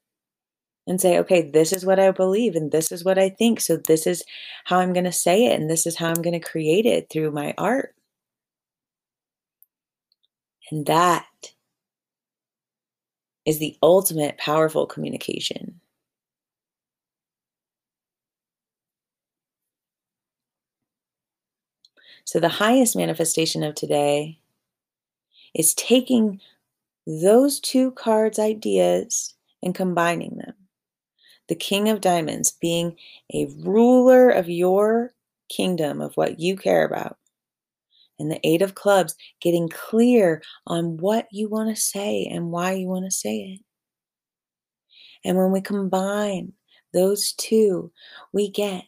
and 0.86 1.00
say, 1.00 1.18
okay, 1.18 1.50
this 1.50 1.72
is 1.72 1.86
what 1.86 1.98
I 1.98 2.10
believe 2.10 2.56
and 2.56 2.70
this 2.70 2.92
is 2.92 3.04
what 3.04 3.18
I 3.18 3.30
think. 3.30 3.60
So 3.60 3.76
this 3.76 4.06
is 4.06 4.24
how 4.64 4.78
I'm 4.80 4.92
going 4.92 5.04
to 5.04 5.12
say 5.12 5.46
it 5.46 5.58
and 5.60 5.70
this 5.70 5.86
is 5.86 5.96
how 5.96 6.08
I'm 6.08 6.22
going 6.22 6.38
to 6.38 6.46
create 6.46 6.86
it 6.86 7.08
through 7.10 7.30
my 7.30 7.54
art. 7.56 7.94
And 10.70 10.86
that 10.86 11.26
is 13.46 13.58
the 13.58 13.76
ultimate 13.82 14.38
powerful 14.38 14.86
communication. 14.86 15.80
So, 22.24 22.40
the 22.40 22.48
highest 22.48 22.96
manifestation 22.96 23.62
of 23.62 23.74
today 23.74 24.38
is 25.54 25.74
taking 25.74 26.40
those 27.06 27.60
two 27.60 27.90
cards' 27.92 28.38
ideas 28.38 29.34
and 29.62 29.74
combining 29.74 30.36
them. 30.36 30.54
The 31.48 31.54
King 31.54 31.90
of 31.90 32.00
Diamonds 32.00 32.52
being 32.60 32.96
a 33.32 33.46
ruler 33.58 34.30
of 34.30 34.48
your 34.48 35.12
kingdom, 35.50 36.00
of 36.00 36.16
what 36.16 36.40
you 36.40 36.56
care 36.56 36.84
about. 36.84 37.18
And 38.18 38.30
the 38.30 38.40
Eight 38.44 38.62
of 38.62 38.74
Clubs 38.74 39.14
getting 39.40 39.68
clear 39.68 40.42
on 40.66 40.96
what 40.96 41.26
you 41.30 41.48
want 41.48 41.74
to 41.74 41.80
say 41.80 42.24
and 42.30 42.50
why 42.50 42.72
you 42.72 42.86
want 42.86 43.04
to 43.04 43.10
say 43.10 43.36
it. 43.36 43.60
And 45.24 45.36
when 45.36 45.52
we 45.52 45.60
combine 45.60 46.52
those 46.92 47.32
two, 47.32 47.90
we 48.32 48.48
get 48.48 48.84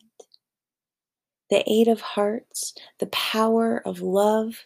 the 1.51 1.63
Eight 1.67 1.89
of 1.89 2.01
Hearts, 2.01 2.75
the 2.99 3.07
power 3.07 3.83
of 3.85 4.01
love, 4.01 4.65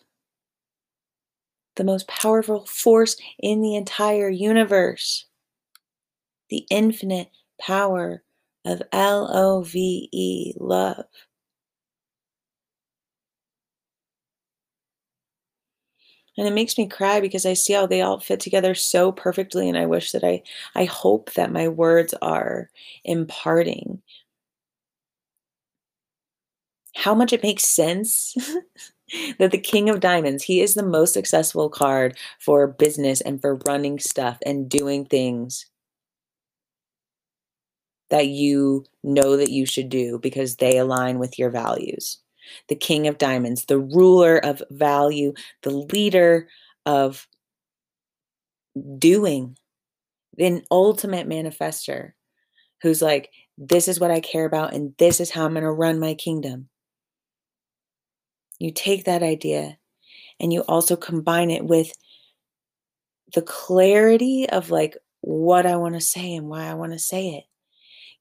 the 1.76 1.84
most 1.84 2.08
powerful 2.08 2.66
force 2.66 3.16
in 3.38 3.62
the 3.62 3.76
entire 3.76 4.28
universe, 4.28 5.26
the 6.48 6.66
infinite 6.70 7.30
power 7.60 8.22
of 8.64 8.82
L 8.92 9.28
O 9.32 9.62
V 9.62 10.08
E, 10.12 10.54
love. 10.58 11.04
And 16.36 16.46
it 16.48 16.54
makes 16.54 16.78
me 16.78 16.88
cry 16.88 17.20
because 17.20 17.44
I 17.44 17.52
see 17.52 17.74
how 17.74 17.86
they 17.86 18.00
all 18.00 18.18
fit 18.18 18.40
together 18.40 18.74
so 18.74 19.12
perfectly. 19.12 19.68
And 19.68 19.76
I 19.76 19.86
wish 19.86 20.12
that 20.12 20.24
I, 20.24 20.42
I 20.74 20.84
hope 20.84 21.34
that 21.34 21.52
my 21.52 21.68
words 21.68 22.14
are 22.22 22.70
imparting 23.04 24.00
how 26.94 27.14
much 27.14 27.32
it 27.32 27.42
makes 27.42 27.64
sense 27.64 28.34
that 29.38 29.50
the 29.50 29.58
king 29.58 29.88
of 29.88 30.00
diamonds 30.00 30.42
he 30.42 30.60
is 30.60 30.74
the 30.74 30.82
most 30.82 31.12
successful 31.12 31.68
card 31.68 32.16
for 32.38 32.66
business 32.66 33.20
and 33.20 33.40
for 33.40 33.56
running 33.66 33.98
stuff 33.98 34.38
and 34.44 34.68
doing 34.68 35.04
things 35.04 35.66
that 38.10 38.26
you 38.26 38.84
know 39.02 39.36
that 39.36 39.50
you 39.50 39.64
should 39.64 39.88
do 39.88 40.18
because 40.18 40.56
they 40.56 40.76
align 40.76 41.18
with 41.18 41.38
your 41.38 41.50
values. 41.50 42.18
The 42.68 42.74
king 42.74 43.06
of 43.06 43.18
diamonds 43.18 43.66
the 43.66 43.78
ruler 43.78 44.38
of 44.38 44.60
value 44.70 45.32
the 45.62 45.70
leader 45.70 46.48
of 46.84 47.28
doing 48.98 49.56
an 50.38 50.62
ultimate 50.70 51.28
manifester 51.28 52.12
who's 52.82 53.00
like 53.02 53.30
this 53.56 53.86
is 53.86 54.00
what 54.00 54.10
i 54.10 54.20
care 54.20 54.46
about 54.46 54.72
and 54.72 54.94
this 54.98 55.20
is 55.20 55.30
how 55.30 55.44
i'm 55.44 55.52
going 55.52 55.62
to 55.62 55.70
run 55.70 56.00
my 56.00 56.14
kingdom 56.14 56.68
you 58.60 58.70
take 58.70 59.04
that 59.06 59.24
idea 59.24 59.76
and 60.38 60.52
you 60.52 60.60
also 60.62 60.94
combine 60.94 61.50
it 61.50 61.64
with 61.64 61.92
the 63.34 63.42
clarity 63.42 64.48
of 64.48 64.70
like 64.70 64.96
what 65.22 65.66
I 65.66 65.76
want 65.76 65.94
to 65.94 66.00
say 66.00 66.34
and 66.34 66.48
why 66.48 66.66
I 66.66 66.74
want 66.74 66.92
to 66.92 66.98
say 66.98 67.30
it. 67.30 67.44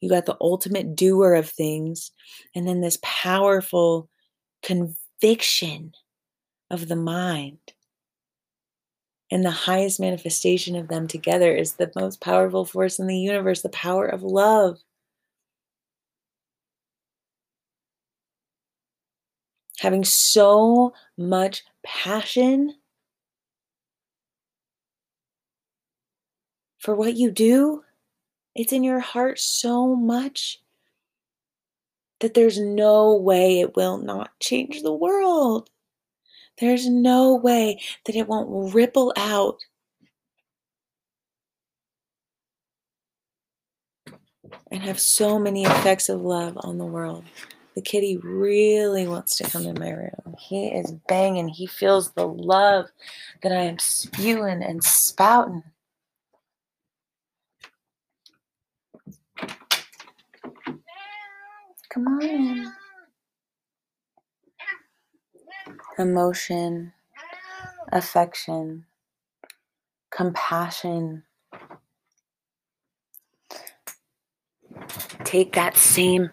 You 0.01 0.09
got 0.09 0.25
the 0.25 0.37
ultimate 0.39 0.95
doer 0.95 1.33
of 1.33 1.49
things, 1.49 2.11
and 2.55 2.65
then 2.67 2.79
this 2.79 2.99
powerful 3.01 4.09
conviction 4.63 5.93
of 6.71 6.87
the 6.87 6.95
mind. 6.95 7.57
And 9.29 9.43
the 9.43 9.51
highest 9.51 9.99
manifestation 9.99 10.75
of 10.75 10.87
them 10.87 11.07
together 11.07 11.53
is 11.53 11.73
the 11.73 11.91
most 11.95 12.21
powerful 12.21 12.65
force 12.65 12.97
in 12.97 13.07
the 13.07 13.17
universe, 13.17 13.61
the 13.61 13.69
power 13.69 14.05
of 14.05 14.23
love. 14.23 14.79
Having 19.79 20.03
so 20.03 20.93
much 21.17 21.63
passion 21.83 22.75
for 26.77 26.95
what 26.95 27.15
you 27.15 27.31
do. 27.31 27.83
It's 28.55 28.73
in 28.73 28.83
your 28.83 28.99
heart 28.99 29.39
so 29.39 29.95
much 29.95 30.59
that 32.19 32.33
there's 32.33 32.59
no 32.59 33.15
way 33.15 33.61
it 33.61 33.75
will 33.75 33.97
not 33.97 34.31
change 34.39 34.81
the 34.81 34.93
world. 34.93 35.69
There's 36.59 36.89
no 36.89 37.35
way 37.35 37.79
that 38.05 38.15
it 38.15 38.27
won't 38.27 38.73
ripple 38.73 39.13
out 39.15 39.59
and 44.71 44.81
have 44.83 44.99
so 44.99 45.39
many 45.39 45.63
effects 45.63 46.09
of 46.09 46.21
love 46.21 46.57
on 46.61 46.77
the 46.77 46.85
world. 46.85 47.23
The 47.79 47.85
kitty 47.85 48.17
really 48.17 49.07
wants 49.07 49.37
to 49.37 49.45
come 49.45 49.65
in 49.65 49.79
my 49.79 49.91
room. 49.91 50.35
He 50.37 50.67
is 50.67 50.91
banging. 51.07 51.47
He 51.47 51.65
feels 51.65 52.11
the 52.11 52.27
love 52.27 52.87
that 53.41 53.53
I 53.53 53.61
am 53.61 53.79
spewing 53.79 54.61
and 54.61 54.83
spouting. 54.83 55.63
Come 61.89 62.07
on 62.09 62.21
in. 62.21 62.73
Emotion, 65.97 66.91
affection, 67.93 68.87
compassion. 70.11 71.23
Take 75.23 75.53
that 75.53 75.77
same 75.77 76.31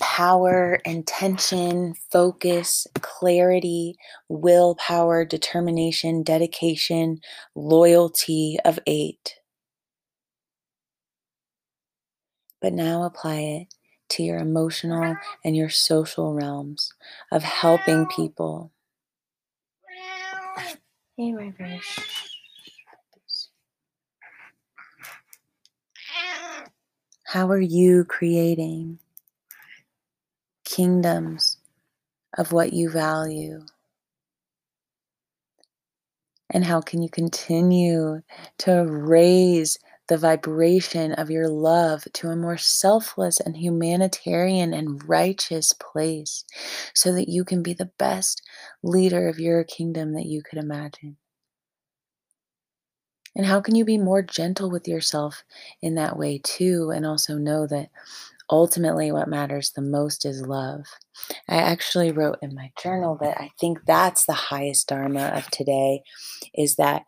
power, 0.00 0.80
intention, 0.84 1.94
focus, 2.10 2.86
clarity, 3.00 3.96
willpower, 4.28 5.24
determination, 5.24 6.22
dedication, 6.22 7.20
loyalty 7.54 8.58
of 8.64 8.78
eight. 8.86 9.36
But 12.60 12.72
now 12.72 13.04
apply 13.04 13.36
it 13.36 13.74
to 14.10 14.22
your 14.22 14.38
emotional 14.38 15.16
and 15.44 15.56
your 15.56 15.68
social 15.70 16.34
realms 16.34 16.92
of 17.30 17.42
helping 17.42 18.06
people. 18.06 18.72
Hey, 21.16 21.32
my 21.32 21.52
fish. 21.52 21.98
How 27.24 27.48
are 27.48 27.60
you 27.60 28.04
creating 28.04 28.98
kingdoms 30.74 31.58
of 32.36 32.52
what 32.52 32.72
you 32.72 32.90
value? 32.90 33.64
And 36.50 36.64
how 36.64 36.80
can 36.80 37.02
you 37.02 37.08
continue 37.08 38.22
to 38.58 38.84
raise 38.86 39.78
the 40.08 40.18
vibration 40.18 41.12
of 41.12 41.30
your 41.30 41.48
love 41.48 42.04
to 42.12 42.28
a 42.28 42.36
more 42.36 42.58
selfless 42.58 43.40
and 43.40 43.56
humanitarian 43.56 44.74
and 44.74 45.08
righteous 45.08 45.72
place 45.72 46.44
so 46.94 47.12
that 47.12 47.28
you 47.28 47.44
can 47.44 47.62
be 47.62 47.72
the 47.72 47.90
best 47.98 48.42
leader 48.82 49.28
of 49.28 49.38
your 49.38 49.64
kingdom 49.64 50.12
that 50.14 50.26
you 50.26 50.42
could 50.42 50.58
imagine? 50.58 51.16
And 53.36 53.46
how 53.46 53.60
can 53.60 53.74
you 53.74 53.84
be 53.84 53.98
more 53.98 54.22
gentle 54.22 54.70
with 54.70 54.86
yourself 54.86 55.42
in 55.82 55.96
that 55.96 56.16
way 56.16 56.40
too? 56.42 56.90
And 56.94 57.04
also 57.04 57.36
know 57.36 57.66
that 57.66 57.88
ultimately 58.50 59.10
what 59.12 59.28
matters 59.28 59.70
the 59.70 59.82
most 59.82 60.24
is 60.24 60.42
love. 60.42 60.84
I 61.48 61.56
actually 61.56 62.12
wrote 62.12 62.38
in 62.42 62.54
my 62.54 62.70
journal 62.82 63.16
that 63.20 63.40
I 63.40 63.50
think 63.58 63.78
that's 63.86 64.26
the 64.26 64.32
highest 64.32 64.88
dharma 64.88 65.26
of 65.28 65.48
today 65.50 66.02
is 66.54 66.76
that 66.76 67.04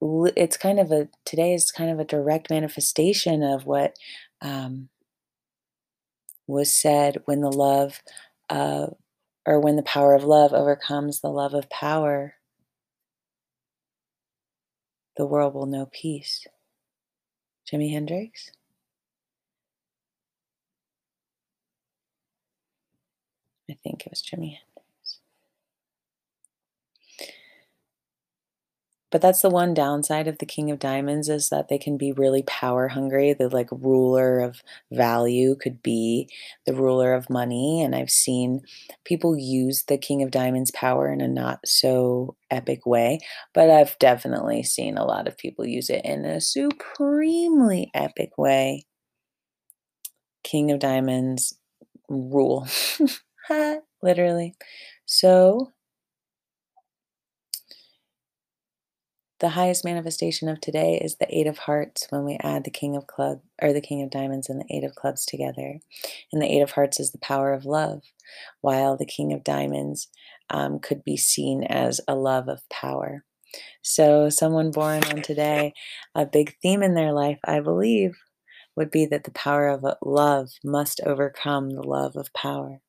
it's 0.00 0.56
kind 0.56 0.80
of 0.80 0.90
a 0.90 1.08
today 1.24 1.54
is 1.54 1.70
kind 1.70 1.90
of 1.90 2.00
a 2.00 2.04
direct 2.04 2.50
manifestation 2.50 3.42
of 3.42 3.66
what 3.66 3.94
um, 4.40 4.88
was 6.46 6.72
said 6.74 7.18
when 7.24 7.40
the 7.40 7.52
love 7.52 8.02
or 9.46 9.60
when 9.60 9.76
the 9.76 9.82
power 9.82 10.14
of 10.14 10.24
love 10.24 10.52
overcomes 10.52 11.20
the 11.20 11.28
love 11.28 11.54
of 11.54 11.68
power, 11.70 12.34
the 15.16 15.26
world 15.26 15.54
will 15.54 15.66
know 15.66 15.88
peace. 15.92 16.46
Jimi 17.70 17.92
Hendrix? 17.92 18.50
I 23.72 23.76
think 23.82 24.04
it 24.04 24.10
was 24.10 24.22
Jimi 24.22 24.58
Hendrix. 24.58 25.20
But 29.10 29.20
that's 29.22 29.40
the 29.42 29.50
one 29.50 29.72
downside 29.72 30.26
of 30.28 30.38
the 30.38 30.46
King 30.46 30.70
of 30.70 30.78
Diamonds 30.78 31.28
is 31.28 31.48
that 31.50 31.68
they 31.68 31.78
can 31.78 31.96
be 31.96 32.12
really 32.12 32.42
power 32.42 32.88
hungry. 32.88 33.32
The 33.32 33.48
like 33.48 33.68
ruler 33.70 34.40
of 34.40 34.62
value 34.90 35.54
could 35.54 35.82
be 35.82 36.28
the 36.66 36.74
ruler 36.74 37.14
of 37.14 37.30
money. 37.30 37.82
And 37.82 37.94
I've 37.94 38.10
seen 38.10 38.60
people 39.04 39.36
use 39.38 39.84
the 39.84 39.98
King 39.98 40.22
of 40.22 40.30
Diamonds 40.30 40.70
power 40.70 41.10
in 41.10 41.22
a 41.22 41.28
not 41.28 41.60
so 41.66 42.36
epic 42.50 42.84
way. 42.84 43.20
But 43.54 43.70
I've 43.70 43.98
definitely 43.98 44.62
seen 44.64 44.98
a 44.98 45.04
lot 45.06 45.28
of 45.28 45.38
people 45.38 45.66
use 45.66 45.88
it 45.88 46.04
in 46.04 46.26
a 46.26 46.40
supremely 46.42 47.90
epic 47.94 48.36
way. 48.36 48.84
King 50.44 50.70
of 50.70 50.78
Diamonds 50.78 51.54
rule. 52.08 52.66
Literally. 54.02 54.54
So 55.06 55.72
The 59.42 59.48
highest 59.48 59.84
manifestation 59.84 60.48
of 60.48 60.60
today 60.60 61.00
is 61.02 61.16
the 61.16 61.26
Eight 61.28 61.48
of 61.48 61.58
Hearts 61.58 62.06
when 62.10 62.24
we 62.24 62.38
add 62.44 62.62
the 62.62 62.70
King 62.70 62.94
of 62.94 63.08
Club 63.08 63.40
or 63.60 63.72
the 63.72 63.80
King 63.80 64.00
of 64.00 64.08
Diamonds 64.08 64.48
and 64.48 64.60
the 64.60 64.72
Eight 64.72 64.84
of 64.84 64.94
Clubs 64.94 65.26
together. 65.26 65.80
And 66.32 66.40
the 66.40 66.46
Eight 66.46 66.60
of 66.60 66.70
Hearts 66.70 67.00
is 67.00 67.10
the 67.10 67.18
power 67.18 67.52
of 67.52 67.64
love, 67.64 68.02
while 68.60 68.96
the 68.96 69.04
King 69.04 69.32
of 69.32 69.42
Diamonds 69.42 70.06
um, 70.48 70.78
could 70.78 71.02
be 71.02 71.16
seen 71.16 71.64
as 71.64 72.00
a 72.06 72.14
love 72.14 72.46
of 72.48 72.60
power. 72.68 73.24
So, 73.82 74.30
someone 74.30 74.70
born 74.70 75.02
on 75.02 75.22
today, 75.22 75.74
a 76.14 76.24
big 76.24 76.54
theme 76.62 76.84
in 76.84 76.94
their 76.94 77.12
life, 77.12 77.40
I 77.44 77.58
believe, 77.58 78.14
would 78.76 78.92
be 78.92 79.06
that 79.06 79.24
the 79.24 79.32
power 79.32 79.66
of 79.66 79.84
love 80.02 80.50
must 80.62 81.00
overcome 81.04 81.70
the 81.70 81.82
love 81.82 82.14
of 82.14 82.32
power. 82.32 82.80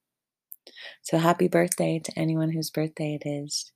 So 1.02 1.17
happy 1.17 1.47
birthday 1.47 1.99
to 1.99 2.19
anyone 2.19 2.52
whose 2.52 2.69
birthday 2.69 3.19
it 3.21 3.28
is. 3.28 3.71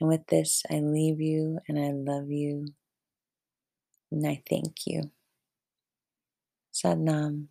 And 0.00 0.08
with 0.08 0.26
this, 0.26 0.62
I 0.70 0.80
leave 0.80 1.20
you 1.20 1.58
and 1.68 1.78
I 1.78 1.92
love 1.92 2.30
you. 2.30 2.66
And 4.10 4.26
I 4.26 4.42
thank 4.48 4.86
you. 4.86 5.10
Sat 6.72 6.98
Nam. 6.98 7.48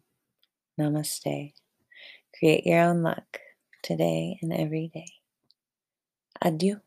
Namaste. 0.79 1.53
Create 2.37 2.65
your 2.65 2.81
own 2.81 3.03
luck 3.03 3.39
today 3.83 4.39
and 4.41 4.53
every 4.53 4.89
day. 4.93 5.11
Adieu. 6.41 6.81